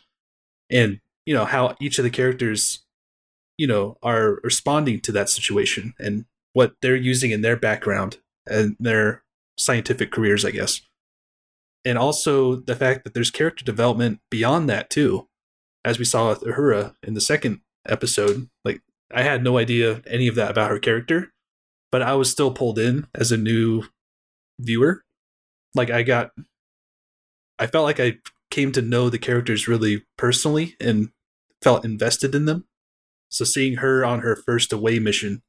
[0.73, 2.83] And you know how each of the characters,
[3.57, 8.75] you know, are responding to that situation and what they're using in their background and
[8.79, 9.23] their
[9.57, 10.81] scientific careers, I guess.
[11.85, 15.27] And also the fact that there's character development beyond that too,
[15.85, 18.49] as we saw with Uhura in the second episode.
[18.65, 18.81] Like
[19.13, 21.31] I had no idea any of that about her character,
[21.91, 23.83] but I was still pulled in as a new
[24.59, 25.03] viewer.
[25.75, 26.31] Like I got
[27.59, 28.17] I felt like I
[28.53, 31.09] came to know the characters really personally and
[31.63, 32.65] felt invested in them.
[33.29, 35.41] So seeing her on her first away mission,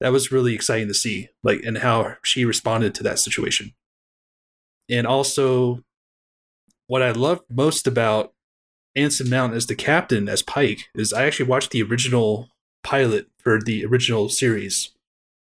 [0.00, 3.72] that was really exciting to see, like and how she responded to that situation.
[4.90, 5.84] And also
[6.88, 8.32] what I loved most about
[8.96, 12.48] Anson Mount as the captain as Pike is I actually watched the original
[12.82, 14.90] pilot for the original series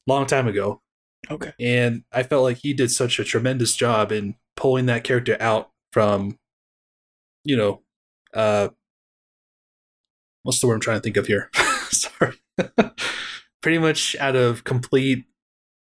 [0.08, 0.82] long time ago
[1.30, 1.52] Okay.
[1.60, 5.70] and I felt like he did such a tremendous job in pulling that character out
[5.92, 6.38] from,
[7.46, 7.82] you know,
[8.34, 8.70] uh,
[10.44, 11.50] what's the word I'm trying to think of here?
[11.90, 12.34] Sorry,
[13.62, 15.26] pretty much out of complete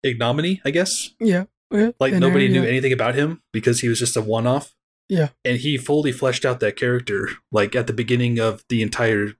[0.05, 1.11] ignominy, I guess.
[1.19, 1.45] Yeah.
[1.73, 1.91] yeah.
[1.99, 2.69] Like And nobody knew yeah.
[2.69, 4.75] anything about him because he was just a one-off.
[5.09, 5.29] Yeah.
[5.45, 9.35] and he fully fleshed out that character, like at the beginning of the entire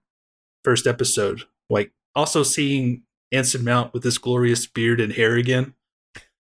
[0.63, 1.43] first episode.
[1.69, 3.03] Like also seeing
[3.33, 5.73] Anson Mount with this glorious beard and hair again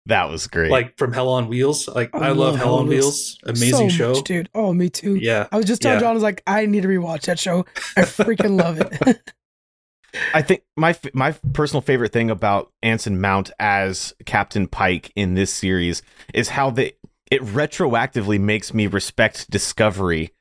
[0.07, 0.71] That was great.
[0.71, 1.87] like from Hell on Wheels.
[1.87, 3.39] Like I I, love love Hell on Wheels.
[3.45, 4.13] Amazing So show.
[4.15, 4.49] much, dude.
[4.55, 5.15] Oh, me too.
[5.17, 5.47] Yeah.
[5.53, 6.01] I was just telling Yeah.
[6.01, 7.67] John, I was like, I need to rewatch that show.
[7.97, 9.21] I freaking love it.
[10.35, 15.53] I think my my personal favorite thing about Anson Mount as Captain Pike in this
[15.55, 16.03] series
[16.35, 16.95] is how they
[17.31, 20.33] it retroactively makes me respect Discovery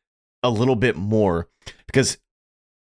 [0.42, 1.48] a little bit more
[1.86, 2.18] because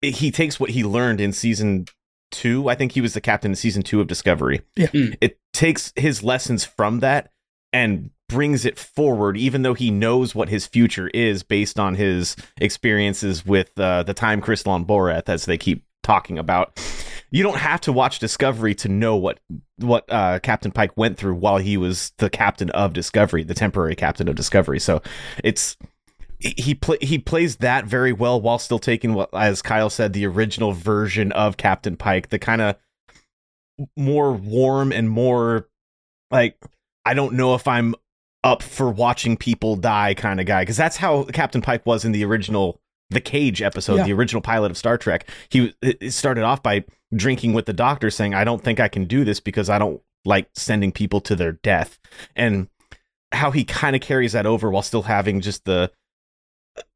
[0.03, 1.85] it- he takes what he learned in season
[2.29, 2.69] two.
[2.69, 4.61] I think he was the captain in season two of Discovery.
[4.75, 4.87] Yeah.
[4.87, 5.17] Mm.
[5.21, 7.31] It takes his lessons from that
[7.73, 12.35] and brings it forward, even though he knows what his future is based on his
[12.59, 16.79] experiences with uh, the time crystal on Boreth, as they keep talking about.
[17.31, 19.39] you don't have to watch Discovery to know what
[19.77, 23.95] what uh, Captain Pike went through while he was the captain of Discovery, the temporary
[23.95, 24.79] captain of Discovery.
[24.79, 25.01] So
[25.43, 25.77] it's
[26.39, 30.25] he play he plays that very well while still taking what as Kyle said the
[30.25, 32.75] original version of Captain Pike, the kind of
[33.97, 35.67] more warm and more
[36.31, 36.57] like
[37.05, 37.95] I don't know if I'm
[38.43, 42.11] up for watching people die kind of guy because that's how Captain Pike was in
[42.11, 42.79] the original
[43.11, 44.03] the Cage episode, Yeah.
[44.05, 45.29] the original pilot of Star Trek.
[45.49, 49.05] He it started off by drinking with the doctor, saying, "I don't think I can
[49.05, 51.99] do this because I don't like sending people to their death,"
[52.35, 52.67] and
[53.31, 55.91] how he kind of carries that over while still having just the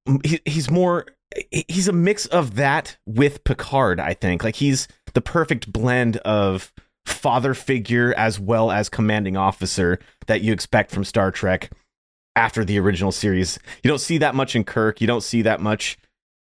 [0.07, 1.05] uh, he, he's more
[1.51, 3.99] he's a mix of that with Picard.
[3.99, 6.71] I think like he's the perfect blend of
[7.05, 11.71] father figure as well as commanding officer that you expect from Star Trek
[12.35, 13.57] after the original series.
[13.83, 15.01] You don't see that much in Kirk.
[15.01, 15.97] You don't see that much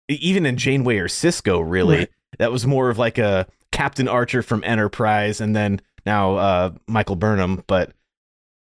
[0.09, 1.63] even in Janeway or Sisko.
[1.65, 2.11] Really, Right.
[2.39, 7.17] that was more of like a Captain Archer from Enterprise, and then now uh, Michael
[7.17, 7.63] Burnham.
[7.67, 7.93] But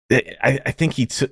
[0.10, 1.32] it, I, I think he took.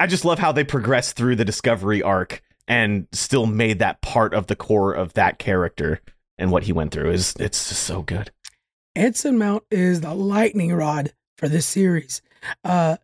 [0.00, 4.32] I just love how they progressed through the Discovery arc and still made that part
[4.34, 6.00] of the core of that character
[6.38, 7.10] and what he went through.
[7.10, 8.30] Is it's just so good.
[8.94, 12.20] Anson Mount is the lightning rod for this series.
[12.64, 12.96] Uh,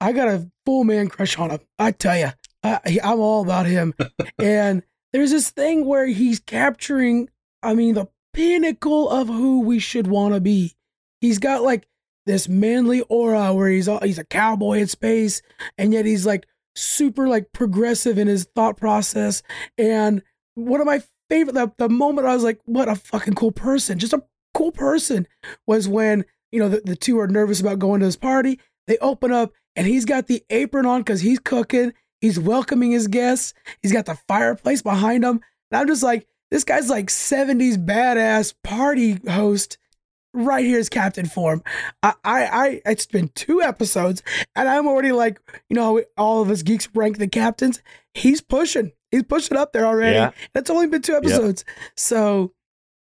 [0.00, 1.60] I got a full man crush on him.
[1.78, 2.30] I tell you,
[2.62, 3.94] i i'm all about him.
[4.38, 4.82] and
[5.12, 7.28] there's this thing where he's capturing,
[7.62, 10.74] I mean, the pinnacle of who we should want to be.
[11.20, 11.86] He's got like
[12.26, 15.42] this manly aura where he's all, he's a cowboy in space,
[15.76, 16.46] and yet he's like
[16.76, 19.42] super like progressive in his thought process.
[19.76, 20.22] And
[20.54, 23.98] one of my favorite, the, the moment I was like, what a fucking cool person,
[23.98, 24.22] just a
[24.52, 25.26] cool person
[25.66, 28.58] was when you know the, the two are nervous about going to this party.
[28.86, 31.92] They open up and he's got the apron on because he's cooking.
[32.20, 33.54] He's welcoming his guests.
[33.82, 35.40] He's got the fireplace behind him.
[35.70, 39.78] And i'm just like this guy's like 70s badass party host
[40.32, 41.62] right here is captain form.
[42.02, 44.22] I i, I it's been two episodes
[44.54, 47.82] and i'm already like you know how all of us geeks rank the captains.
[48.14, 48.92] He's pushing.
[49.10, 50.16] He's pushing up there already.
[50.16, 50.30] Yeah.
[50.54, 51.64] it's only been two episodes.
[51.96, 52.52] So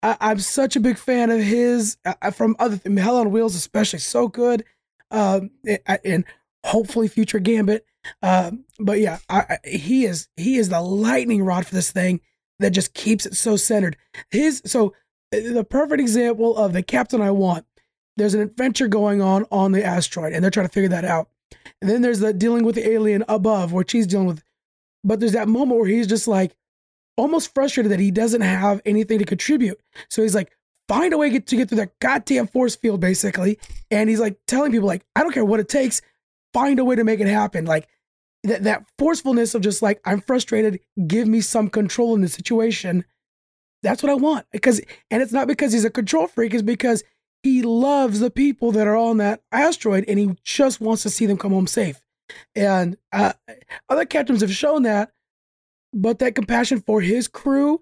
[0.02, 3.54] I, I'm such a big fan of his uh, from other th- Hell on Wheels,
[3.54, 3.98] especially.
[3.98, 4.64] So good,
[5.10, 6.24] um, and, and
[6.64, 7.84] hopefully future Gambit.
[8.22, 12.20] Um, but yeah, I, I, he is he is the lightning rod for this thing
[12.60, 13.96] that just keeps it so centered.
[14.30, 14.90] His so uh,
[15.30, 17.66] the perfect example of the captain I want.
[18.16, 21.28] There's an adventure going on on the asteroid, and they're trying to figure that out.
[21.80, 24.42] And then there's the dealing with the alien above, which he's dealing with.
[25.04, 26.56] But there's that moment where he's just like
[27.16, 29.78] almost frustrated that he doesn't have anything to contribute.
[30.10, 30.52] So he's like,
[30.88, 33.58] find a way get- to get through that goddamn force field, basically.
[33.90, 36.02] And he's like telling people, like, I don't care what it takes,
[36.52, 37.64] find a way to make it happen.
[37.64, 37.88] Like
[38.44, 43.04] that that forcefulness of just like, I'm frustrated, give me some control in the situation.
[43.82, 44.46] That's what I want.
[44.52, 47.04] Because and it's not because he's a control freak, it's because
[47.42, 51.26] he loves the people that are on that asteroid and he just wants to see
[51.26, 52.00] them come home safe.
[52.54, 53.32] And uh,
[53.88, 55.12] other captains have shown that,
[55.92, 57.80] but that compassion for his crew,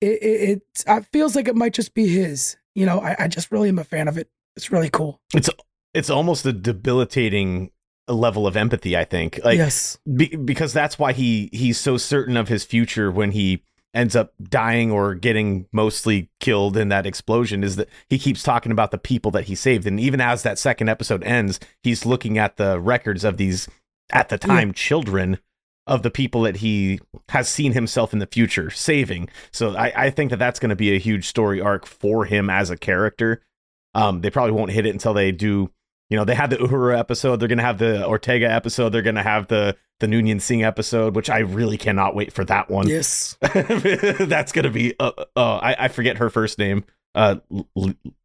[0.00, 2.56] it, it, it, it feels like it might just be his.
[2.74, 4.28] You know, I, I just really am a fan of it.
[4.56, 5.20] It's really cool.
[5.34, 5.50] It's
[5.92, 7.70] it's almost a debilitating
[8.08, 8.96] level of empathy.
[8.96, 9.40] I think.
[9.44, 9.98] Like yes.
[10.12, 13.62] be, because that's why he he's so certain of his future when he
[13.94, 18.72] ends up dying or getting mostly killed in that explosion is that he keeps talking
[18.72, 19.86] about the people that he saved.
[19.86, 23.68] And even as that second episode ends he's looking at the records of these
[24.10, 25.38] at the time children
[25.86, 29.28] of the people that he has seen himself in the future saving.
[29.52, 32.50] So i, I think that that's going to be a huge story arc for him
[32.50, 33.42] as a character.
[33.94, 35.70] Um, they probably won't hit it until they do
[36.14, 37.40] you know, they had the Uhura episode.
[37.40, 38.90] They're gonna have the Ortega episode.
[38.90, 42.70] They're gonna have the the Noonien Singh episode, which I really cannot wait for that
[42.70, 42.86] one.
[42.86, 43.36] Yes.
[43.40, 44.94] That's gonna be.
[45.00, 46.84] Uh, uh, I, I forget her first name.
[47.16, 47.36] Uh,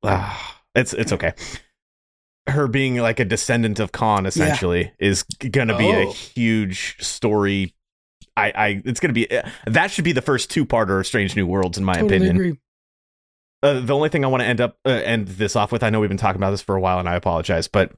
[0.03, 1.33] ah, it's it's okay.
[2.45, 6.11] Her being like a descendant of Khan essentially is gonna be a Oh.
[6.11, 7.73] huge story.
[8.37, 11.35] I, I it's gonna be uh, that should be the first two parter of Strange
[11.35, 12.35] New Worlds in my totally opinion.
[12.35, 12.59] agree.
[13.61, 15.89] Uh, the only thing I want to end up uh, end this off with, I
[15.89, 17.91] know we've been talking about this for a while, and I apologize, but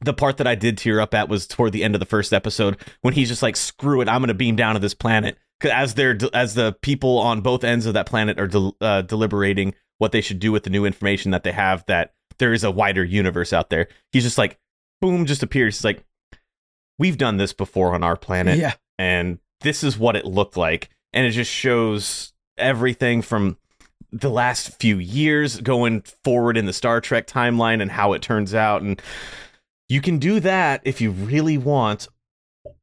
[0.00, 2.32] the part that I did tear up at was toward the end of the first
[2.32, 5.36] episode when he's just like, "Screw it, I'm going to beam down to this planet."
[5.64, 9.74] As they're as the people on both ends of that planet are del- uh, deliberating
[9.98, 12.70] what they should do with the new information that they have, that there is a
[12.70, 13.88] wider universe out there.
[14.12, 14.56] He's just like,
[15.00, 15.78] boom, just appears.
[15.78, 16.04] He's like,
[16.98, 18.74] "We've done this before on our planet." Yeah.
[18.98, 23.56] and this is what it looked like and it just shows everything from
[24.12, 28.54] the last few years going forward in the Star Trek timeline and how it turns
[28.54, 29.00] out and
[29.88, 32.08] you can do that if you really want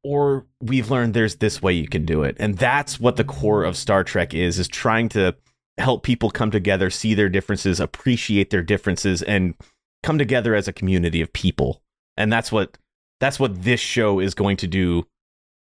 [0.04, 3.64] or we've learned there's this way you can do it and that's what the core
[3.64, 5.36] of Star Trek is is trying to
[5.78, 9.56] help people come together, see their differences, appreciate their differences, and
[10.04, 11.82] come together as a community of people.
[12.18, 12.78] And that's what
[13.20, 15.06] that's what this show is going to do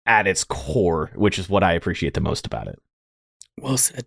[0.05, 2.79] at its core, which is what I appreciate the most about it.
[3.59, 4.05] Well said.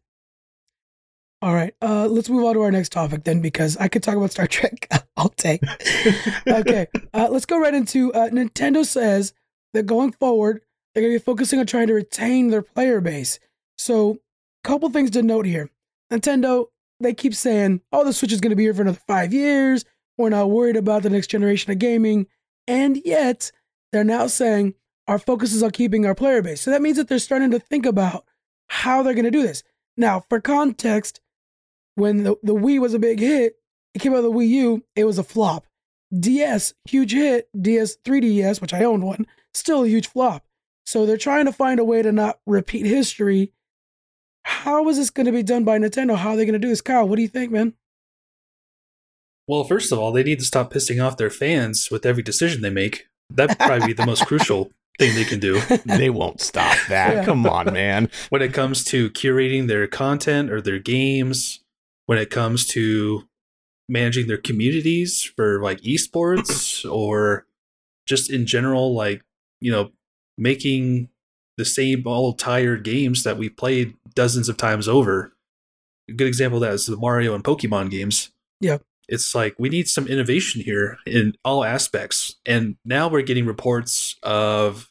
[1.43, 4.17] All right, uh, let's move on to our next topic then, because I could talk
[4.17, 5.61] about Star Trek all day.
[6.49, 9.35] okay, uh, let's go right into uh, Nintendo says
[9.75, 10.63] that going forward,
[10.95, 13.39] they're going to be focusing on trying to retain their player base.
[13.77, 14.19] So,
[14.65, 15.71] a couple things to note here.
[16.11, 16.67] Nintendo,
[17.01, 19.85] they keep saying, oh, the Switch is going to be here for another five years.
[20.17, 22.29] We're not worried about the next generation of gaming.
[22.67, 23.53] And yet,
[23.93, 24.75] they're now saying
[25.07, 26.63] our focus is on keeping our player base.
[26.63, 28.25] So that means that they're starting to think about
[28.69, 29.63] how they're going to do this.
[29.97, 31.21] Now, for context,
[31.97, 33.57] when the, the Wii was a big hit,
[33.95, 35.67] it came out of the Wii U, it was a flop.
[36.17, 37.49] DS, huge hit.
[37.61, 40.45] DS 3DS, which I owned one, still a huge flop.
[40.85, 43.53] So they're trying to find a way to not repeat history.
[44.45, 46.17] How is this going to be done by Nintendo?
[46.17, 46.81] How are they going to do this?
[46.81, 47.75] Kyle, what do you think, man?
[49.49, 52.63] Well, first of all, they need to stop pissing off their fans with every decision
[52.63, 53.09] they make.
[53.31, 55.61] That'd probably be the most crucial thing they can do.
[55.87, 57.15] they won't stop that.
[57.15, 57.25] Yeah.
[57.25, 58.09] Come on, man.
[58.29, 61.61] When it comes to curating their content or their games,
[62.07, 63.29] when it comes to
[63.89, 67.47] managing their communities for like esports or
[68.07, 69.23] just in general, like,
[69.61, 69.91] you know,
[70.39, 71.09] making
[71.57, 75.33] the same old tired games that we played dozens of times over.
[76.09, 78.31] A good example of that is the Mario and Pokemon games.
[78.61, 78.79] Yeah.
[79.09, 82.37] It's like we need some innovation here in all aspects.
[82.45, 84.91] And now we're getting reports of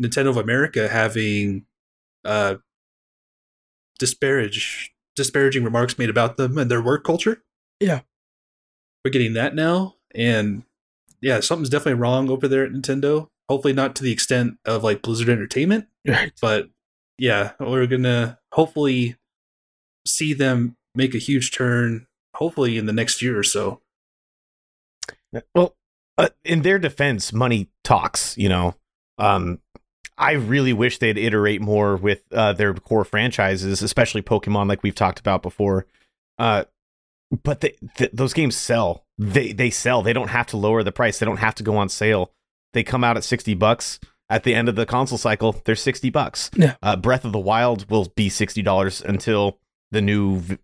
[0.00, 1.66] Nintendo of America having
[2.24, 2.56] uh
[3.98, 7.42] disparage disparaging remarks made about them and their work culture.
[7.80, 8.00] Yeah.
[9.04, 9.96] We're getting that now.
[10.14, 10.62] And
[11.20, 13.28] yeah, something's definitely wrong over there at Nintendo.
[13.48, 16.32] Hopefully not to the extent of like Blizzard Entertainment, Right.
[16.40, 16.70] but
[17.18, 19.16] yeah, we're gonna hopefully
[20.06, 22.06] see them make a huge turn.
[22.34, 23.80] Hopefully in the next year or so.
[25.54, 25.76] Well,
[26.16, 28.36] uh, in their defense, money talks.
[28.38, 28.74] You know,
[29.18, 29.60] um,
[30.18, 34.94] I really wish they'd iterate more with uh, their core franchises, especially Pokemon, like we've
[34.94, 35.86] talked about before.
[36.38, 36.64] Uh,
[37.44, 39.04] but they, th- those games sell.
[39.18, 40.02] They they sell.
[40.02, 41.18] They don't have to lower the price.
[41.18, 42.32] They don't have to go on sale.
[42.72, 43.98] They come out at sixty bucks
[44.30, 45.60] at the end of the console cycle.
[45.64, 46.50] They're sixty bucks.
[46.56, 46.76] Yeah.
[46.82, 49.58] Uh, Breath of the Wild will be sixty dollars until
[49.90, 50.58] the new v-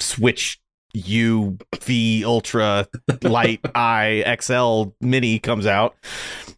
[0.00, 0.60] Switch
[0.94, 2.88] U V Ultra
[3.22, 5.96] Light I XL Mini comes out.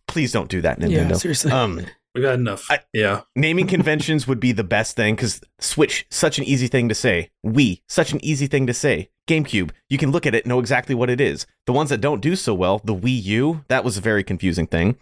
[0.06, 1.16] Please don't do that, Yeah, Nintendo.
[1.16, 1.52] seriously.
[1.52, 2.66] um, We've had enough.
[2.70, 3.22] I- yeah.
[3.36, 7.30] naming conventions would be the best thing because Switch, such an easy thing to say.
[7.44, 9.10] Wii, such an easy thing to say.
[9.28, 11.46] GameCube, you can look at it, know exactly what it is.
[11.66, 14.66] The ones that don't do so well, the Wii U, that was a very confusing
[14.66, 14.96] thing.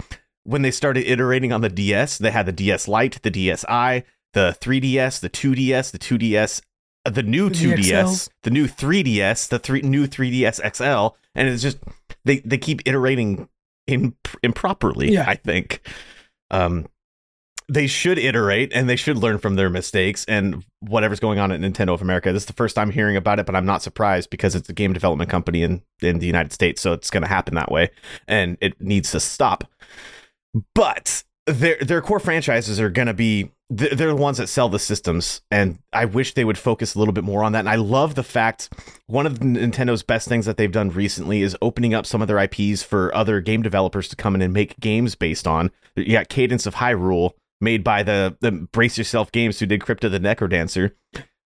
[0.44, 4.02] When they started iterating on the DS, they had the DS Lite, the DSi,
[4.34, 6.60] the 3DS, the 2DS, the 2DS,
[7.06, 11.62] uh, the new The 2DS, the new 3DS, the three new 3DS XL, and it's
[11.62, 11.78] just
[12.24, 13.48] they they keep iterating
[13.86, 15.12] in, improperly.
[15.12, 15.24] Yeah.
[15.26, 15.80] I think.
[16.50, 16.86] Um,
[17.68, 21.60] they should iterate and they should learn from their mistakes and whatever's going on at
[21.60, 22.32] Nintendo of America.
[22.32, 24.72] This is the first time hearing about it, but I'm not surprised because it's a
[24.72, 27.90] game development company in, in the United States, so it's going to happen that way
[28.26, 29.64] and it needs to stop.
[30.74, 34.78] But their their core franchises are going to be they're the ones that sell the
[34.78, 37.60] systems and I wish they would focus a little bit more on that.
[37.60, 38.72] And I love the fact
[39.06, 42.38] one of Nintendo's best things that they've done recently is opening up some of their
[42.38, 45.70] IPs for other game developers to come in and make games based on.
[45.96, 50.04] You got Cadence of Hyrule made by the the Brace Yourself Games who did Crypt
[50.04, 50.92] of the NecroDancer.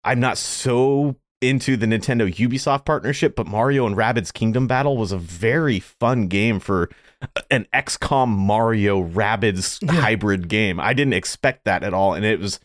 [0.03, 5.11] I'm not so into the Nintendo Ubisoft partnership, but Mario and Rabbids Kingdom Battle was
[5.11, 6.89] a very fun game for
[7.49, 10.01] an XCOM Mario Rabbids Yeah.
[10.01, 10.79] hybrid game.
[10.79, 12.59] I didn't expect that at all, and it was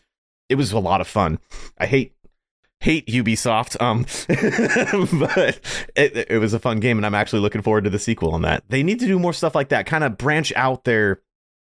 [0.49, 1.39] it was a lot of fun.
[1.77, 2.13] I hate
[2.79, 4.05] hate Ubisoft, um,
[5.19, 5.59] but
[5.95, 8.43] it, it was a fun game, and I'm actually looking forward to the sequel on
[8.43, 8.63] that.
[8.69, 11.21] They need to do more stuff like that, kind of branch out their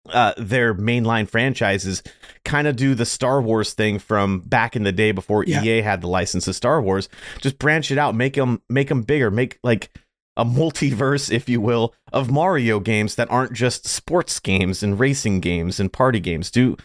[0.10, 2.02] uh, their mainline franchises,
[2.44, 5.64] kind of do the Star Wars thing from back in the day before Yeah.
[5.64, 7.08] EA had the license to Star Wars.
[7.40, 9.92] Just branch it out, make them make them bigger, make like
[10.38, 15.40] a multiverse, if you will, of Mario games that aren't just sports games and racing
[15.40, 16.50] games and party games.
[16.50, 16.78] Do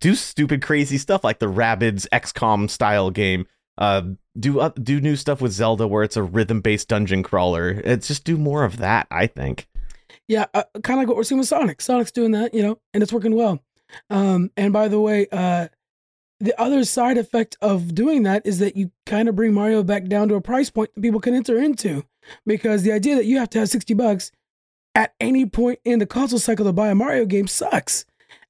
[0.00, 3.46] do stupid, crazy stuff like the Rabbids XCOM style game.
[3.78, 4.02] Uh,
[4.38, 7.70] do uh, do new stuff with Zelda where it's a rhythm based dungeon crawler.
[7.84, 9.06] It's just do more of that.
[9.10, 9.68] I think.
[10.28, 11.80] Yeah, uh, kind of like what we're seeing with Sonic.
[11.80, 13.60] Sonic's doing that, you know, and it's working well.
[14.10, 15.68] Um, and by the way, uh,
[16.40, 20.04] the other side effect of doing that is that you kind of bring Mario back
[20.06, 22.04] down to a price point that people can enter into,
[22.46, 24.30] because the idea that you have to have sixty bucks
[24.94, 28.04] at any point in the console cycle to buy a Mario game sucks.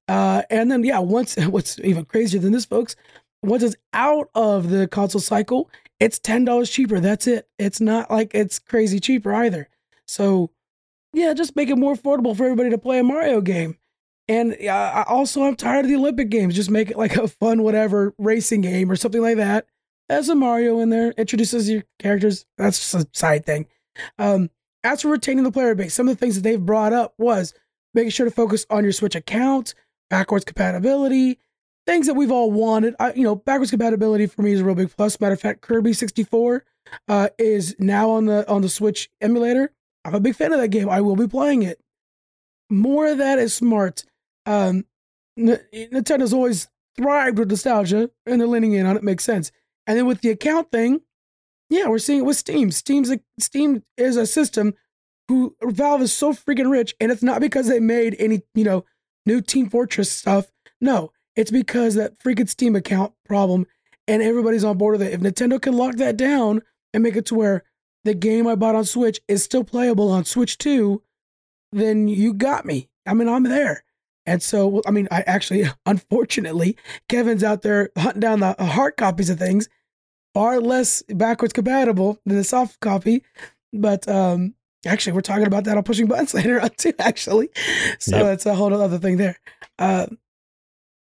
[0.07, 2.95] Uh, and then yeah, once what's even crazier than this, folks,
[3.41, 5.69] once it's out of the console cycle,
[5.99, 6.99] it's ten dollars cheaper.
[6.99, 7.47] That's it.
[7.57, 9.69] It's not like it's crazy cheaper either.
[10.05, 10.51] So
[11.13, 13.77] yeah, just make it more affordable for everybody to play a Mario game.
[14.27, 16.55] And also, I'm tired of the Olympic games.
[16.55, 19.65] Just make it like a fun, whatever racing game or something like that.
[20.07, 22.45] As a Mario in there, introduces your characters.
[22.57, 23.65] That's just a side thing.
[24.19, 24.49] Um,
[24.83, 27.53] as for retaining the player base, some of the things that they've brought up was
[27.93, 29.73] making sure to focus on your Switch account,
[30.09, 31.39] backwards compatibility,
[31.87, 32.95] things that we've all wanted.
[32.99, 35.19] I, you know, backwards compatibility for me is a real big plus.
[35.19, 36.63] Matter of fact, Kirby 64
[37.07, 39.71] uh, is now on the on the Switch emulator.
[40.09, 40.89] I'm a big fan of that game.
[40.89, 41.79] I will be playing it.
[42.69, 44.03] More of that is smart.
[44.45, 44.85] Um,
[45.37, 49.03] N- Nintendo's always thrived with nostalgia, and they're leaning in on it.
[49.03, 49.51] Makes sense.
[49.87, 51.01] And then with the account thing,
[51.69, 52.71] yeah, we're seeing it with Steam.
[52.71, 54.73] Steam's a, Steam is a system
[55.27, 58.85] who Valve is so freaking rich, and it's not because they made any you know
[59.25, 60.51] new Team Fortress stuff.
[60.81, 63.67] No, it's because that freaking Steam account problem,
[64.07, 65.13] and everybody's on board with it.
[65.13, 67.63] If Nintendo can lock that down and make it to where
[68.09, 70.99] the game I bought on Switch is still playable on Switch 2,
[71.71, 72.89] then you got me.
[73.05, 73.83] I mean, I'm there.
[74.25, 76.75] And so, I mean, I actually, unfortunately,
[77.07, 79.69] Kevin's out there hunting down the hard copies of things,
[80.33, 83.23] far less backwards compatible than the soft copy.
[83.73, 84.55] But um,
[84.87, 86.93] actually, we're talking about that on pushing buttons later on too.
[86.97, 87.49] Actually,
[87.99, 88.25] so Yep.
[88.25, 89.37] that's a whole other thing there.
[89.77, 90.07] Uh,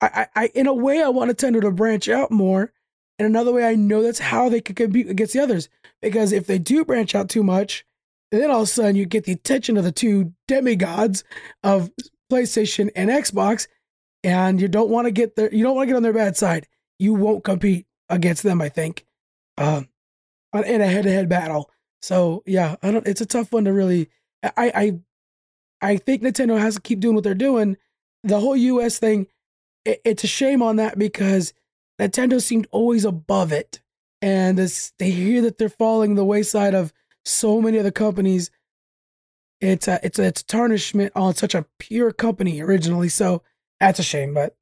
[0.01, 2.73] I, I, I, in a way, I want Nintendo to branch out more.
[3.17, 5.69] And another way, I know that's how they could compete against the others.
[6.01, 7.85] Because if they do branch out too much,
[8.31, 11.23] then all of a sudden you get the attention of the two demigods
[11.63, 11.91] of
[12.31, 13.67] PlayStation and Xbox,
[14.23, 16.35] and you don't want to get their you don't want to get on their bad
[16.35, 16.67] side.
[16.99, 19.05] You won't compete against them, I think,
[19.57, 19.89] um,
[20.53, 21.69] in a head-to-head battle.
[22.01, 23.07] So yeah, I don't.
[23.07, 24.09] It's a tough one to really.
[24.43, 24.99] I
[25.81, 27.77] I I think Nintendo has to keep doing what they're doing.
[28.23, 28.97] The whole U.S.
[28.97, 29.27] thing,
[29.85, 31.53] it, it's a shame on that because
[31.99, 33.81] Nintendo seemed always above it,
[34.21, 36.93] and this, they hear that they're falling the wayside of
[37.23, 38.51] so many other companies.
[39.61, 43.09] It's a it's a it's a tarnishment on such a pure company originally.
[43.09, 43.41] So
[43.79, 44.55] that's a shame, but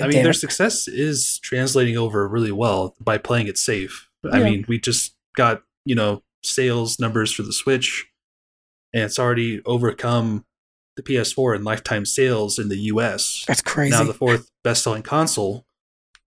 [0.00, 0.34] I mean, their it.
[0.34, 4.08] success is translating over really well by playing it safe.
[4.30, 8.06] I mean, we just got, you know, sales numbers for the Switch,
[8.92, 10.44] and it's already overcome
[10.96, 13.44] the PS4 in lifetime sales in the US.
[13.46, 13.92] that's crazy.
[13.92, 15.64] Now the fourth best selling console.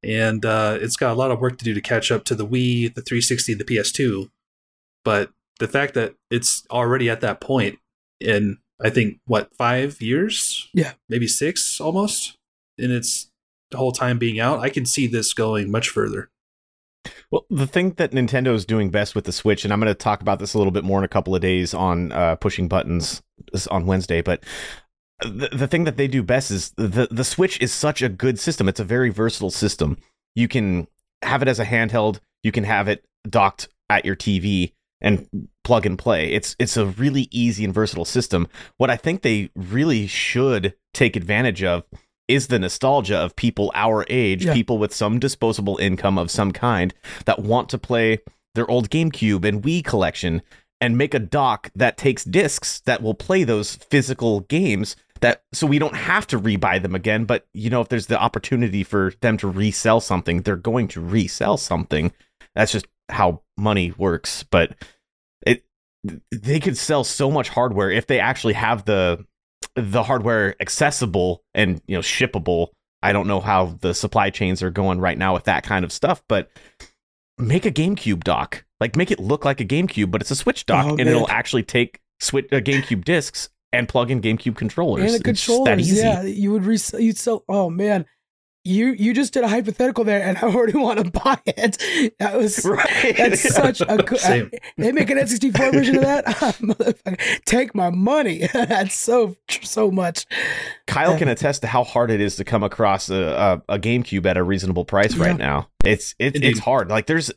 [0.03, 2.45] And uh, it's got a lot of work to do to catch up to the
[2.45, 4.29] Wii, the 360, the PS2.
[5.05, 7.79] But the fact that it's already at that point
[8.19, 10.69] in, I think, what, five years?
[10.73, 10.93] Yeah.
[11.07, 12.37] Maybe six almost
[12.77, 13.31] in its
[13.69, 16.29] the whole time being out, I can see this going much further.
[17.31, 19.95] Well, the thing that Nintendo is doing best with the Switch, and I'm going to
[19.95, 22.67] talk about this a little bit more in a couple of days on uh, pushing
[22.67, 23.21] buttons
[23.71, 24.43] on Wednesday, but
[25.21, 28.39] the, the thing that they do best is the the Switch is such a good
[28.39, 28.67] system.
[28.67, 29.97] It's a very versatile system.
[30.35, 30.87] You can
[31.21, 32.19] have it as a handheld.
[32.43, 35.27] You can have it docked at your TV and
[35.63, 36.31] plug and play.
[36.31, 38.47] It's it's a really easy and versatile system.
[38.77, 41.83] What I think they really should take advantage of
[42.27, 44.53] is the nostalgia of people our age, Yeah.
[44.53, 46.93] people with some disposable income of some kind
[47.25, 48.19] that want to play
[48.55, 50.41] their old GameCube and Wii collection
[50.79, 55.65] and make a dock that takes discs that will play those physical games that so
[55.67, 59.13] we don't have to rebuy them again but you know if there's the opportunity for
[59.21, 62.11] them to resell something they're going to resell something.
[62.55, 64.75] That's just how money works but
[65.45, 65.63] it
[66.31, 69.25] they could sell so much hardware if they actually have the
[69.75, 72.67] the hardware accessible and you know shippable.
[73.03, 75.91] I don't know how the supply chains are going right now with that kind of
[75.91, 76.49] stuff but
[77.37, 78.65] make a gamecube dock.
[78.79, 81.07] Like make it look like a gamecube but it's a switch dock Oh, and man.
[81.07, 85.45] it'll actually take switch uh, gamecube discs and plug in gamecube controllers and the It's
[85.45, 86.01] that controllers, easy.
[86.05, 87.43] yeah, you would res- you'd sell.
[87.47, 88.05] Oh man,
[88.63, 92.13] you you just did a hypothetical there, and I already want to buy it.
[92.19, 94.13] That was right that's such a good.
[94.13, 94.51] Uh, Same.
[94.77, 96.23] they make an N64 version of that.
[96.27, 96.53] Ah,
[97.45, 98.47] Take my money.
[98.53, 100.25] that's so so much.
[100.87, 103.79] Kyle can uh, attest to how hard it is to come across a, a, a
[103.79, 105.25] GameCube at a reasonable price Yeah.
[105.27, 105.69] right now.
[105.83, 106.51] It's it, Indeed.
[106.51, 106.89] it's hard.
[106.89, 107.31] Like there's,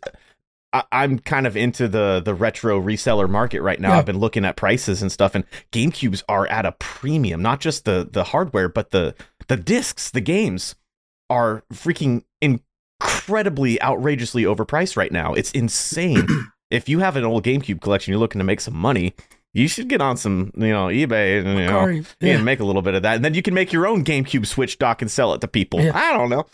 [0.74, 3.90] I, I'm kind of into the the retro reseller market right now.
[3.90, 3.98] Yeah.
[3.98, 7.40] I've been looking at prices and stuff, and GameCubes are at a premium.
[7.40, 9.14] Not just the the hardware, but the
[9.46, 10.74] the discs, the games
[11.30, 15.32] are freaking incredibly outrageously overpriced right now.
[15.32, 16.26] It's insane.
[16.70, 19.14] if you have an old GameCube collection, you're looking to make some money.
[19.52, 22.02] You should get on some, you know, eBay and you know, yeah.
[22.20, 22.34] Yeah.
[22.34, 24.46] and make a little bit of that, and then you can make your own GameCube
[24.46, 25.80] Switch dock and sell it to people.
[25.80, 25.92] Yeah.
[25.96, 26.46] I don't know.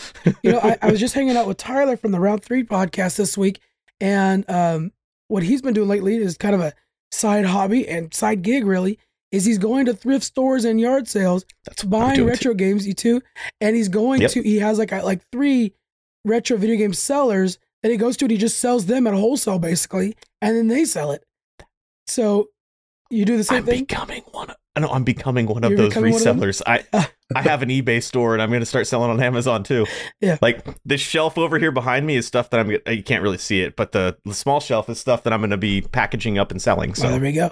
[0.42, 3.16] you know, I, I was just hanging out with Tyler from the Round Three podcast
[3.16, 3.60] this week,
[4.00, 4.92] and um,
[5.28, 6.72] what he's been doing lately is kind of a
[7.12, 8.64] side hobby and side gig.
[8.66, 8.98] Really,
[9.32, 12.86] is he's going to thrift stores and yard sales, That's buying retro games.
[12.86, 13.22] You too,
[13.60, 14.30] and he's going Yep.
[14.32, 14.42] to.
[14.42, 15.74] He has like a, like three
[16.24, 19.58] retro video game sellers that he goes to and he just sells them at wholesale
[19.58, 21.24] basically, and then they sell it.
[22.06, 22.48] So
[23.08, 23.80] you do the same I'm thing.
[23.84, 24.50] becoming one.
[24.50, 26.62] Of, no, I'm becoming one of You're those becoming one of resellers.
[26.66, 29.86] I I have an eBay store and I'm going to start selling on Amazon too.
[30.20, 30.36] Yeah.
[30.42, 32.70] Like this shelf over here behind me is stuff that I'm.
[32.70, 35.50] You can't really see it, but the, the small shelf is stuff that I'm going
[35.50, 36.94] to be packaging up and selling.
[36.94, 37.50] So there we go.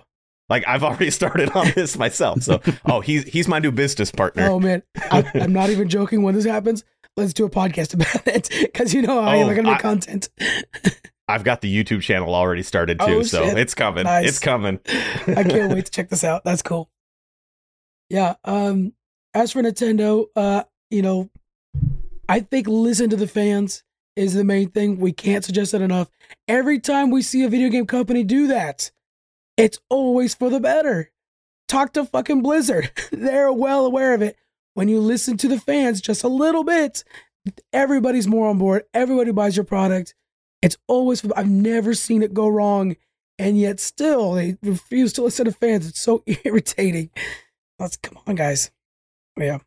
[0.51, 2.43] like I've already started on this myself.
[2.43, 4.47] So oh, he's he's my new business partner.
[4.49, 6.22] Oh man, I, I'm not even joking.
[6.22, 6.85] When this happens,
[7.16, 9.79] let's do a podcast about it because you know how I am Oh, looking at
[9.79, 10.29] I- content.
[11.31, 14.05] I've got the YouTube channel already started too, Oh, so it's coming.
[14.05, 14.29] Nice.
[14.29, 14.81] It's coming.
[15.26, 16.43] I can't wait to check this out.
[16.45, 16.91] That's cool.
[18.11, 18.35] Yeah.
[18.45, 18.93] Um.
[19.39, 21.30] As for Nintendo, uh, you know,
[22.28, 23.84] I think listen to the fans
[24.16, 24.99] is the main thing.
[24.99, 26.11] We can't suggest it enough.
[26.49, 28.91] Every time we see a video game company do that,
[29.57, 31.12] it's always for the better.
[31.68, 32.91] Talk to fucking Blizzard.
[33.12, 34.36] They're well aware of it.
[34.74, 37.05] When you listen to the fans just a little bit,
[37.72, 38.86] everybody's more on board.
[38.93, 40.16] Everybody buys your product.
[40.62, 42.97] It's always for, I've never seen it go wrong
[43.39, 45.86] and yet still they refuse to listen to fans.
[45.86, 47.11] It's so irritating.
[47.78, 48.72] Let's come on, guys.
[49.39, 49.59] Yeah.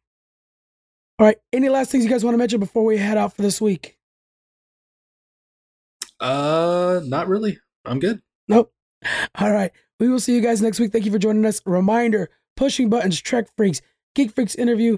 [1.19, 1.38] All right.
[1.53, 3.97] Any last things you guys want to mention before we head out for this week?
[6.19, 7.59] Uh, not really.
[7.86, 8.22] I'm good.
[8.47, 8.72] Nope.
[9.36, 9.72] All right.
[9.99, 10.91] We will see you guys next week.
[10.91, 11.61] Thank you for joining us.
[11.65, 13.82] Reminder Pushing Buttons, Trek Freaks,
[14.15, 14.97] Geek Freaks interview,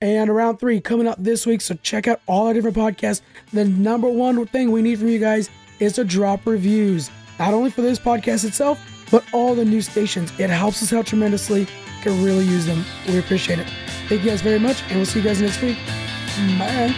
[0.00, 1.60] and round three coming up this week.
[1.60, 3.20] So check out all our different podcasts.
[3.52, 5.50] The number one thing we need from you guys
[5.80, 8.80] is to drop reviews, not only for this podcast itself,
[9.10, 10.32] but all the new stations.
[10.38, 11.66] It helps us out tremendously.
[12.02, 12.84] Can really use them.
[13.08, 13.68] We appreciate it.
[14.08, 15.76] Thank you guys very much, and we'll see you guys next week.
[16.58, 16.94] Bye.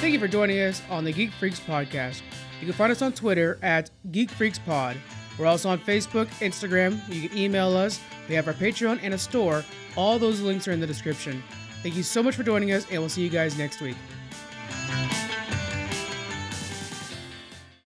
[0.00, 2.22] Thank you for joining us on the Geek Freaks podcast.
[2.60, 4.96] You can find us on Twitter at Geek Freaks Pod.
[5.38, 7.00] We're also on Facebook, Instagram.
[7.08, 8.00] You can email us.
[8.28, 9.64] We have our Patreon and a store.
[9.96, 11.42] All those links are in the description.
[11.82, 13.96] Thank you so much for joining us, and we'll see you guys next week.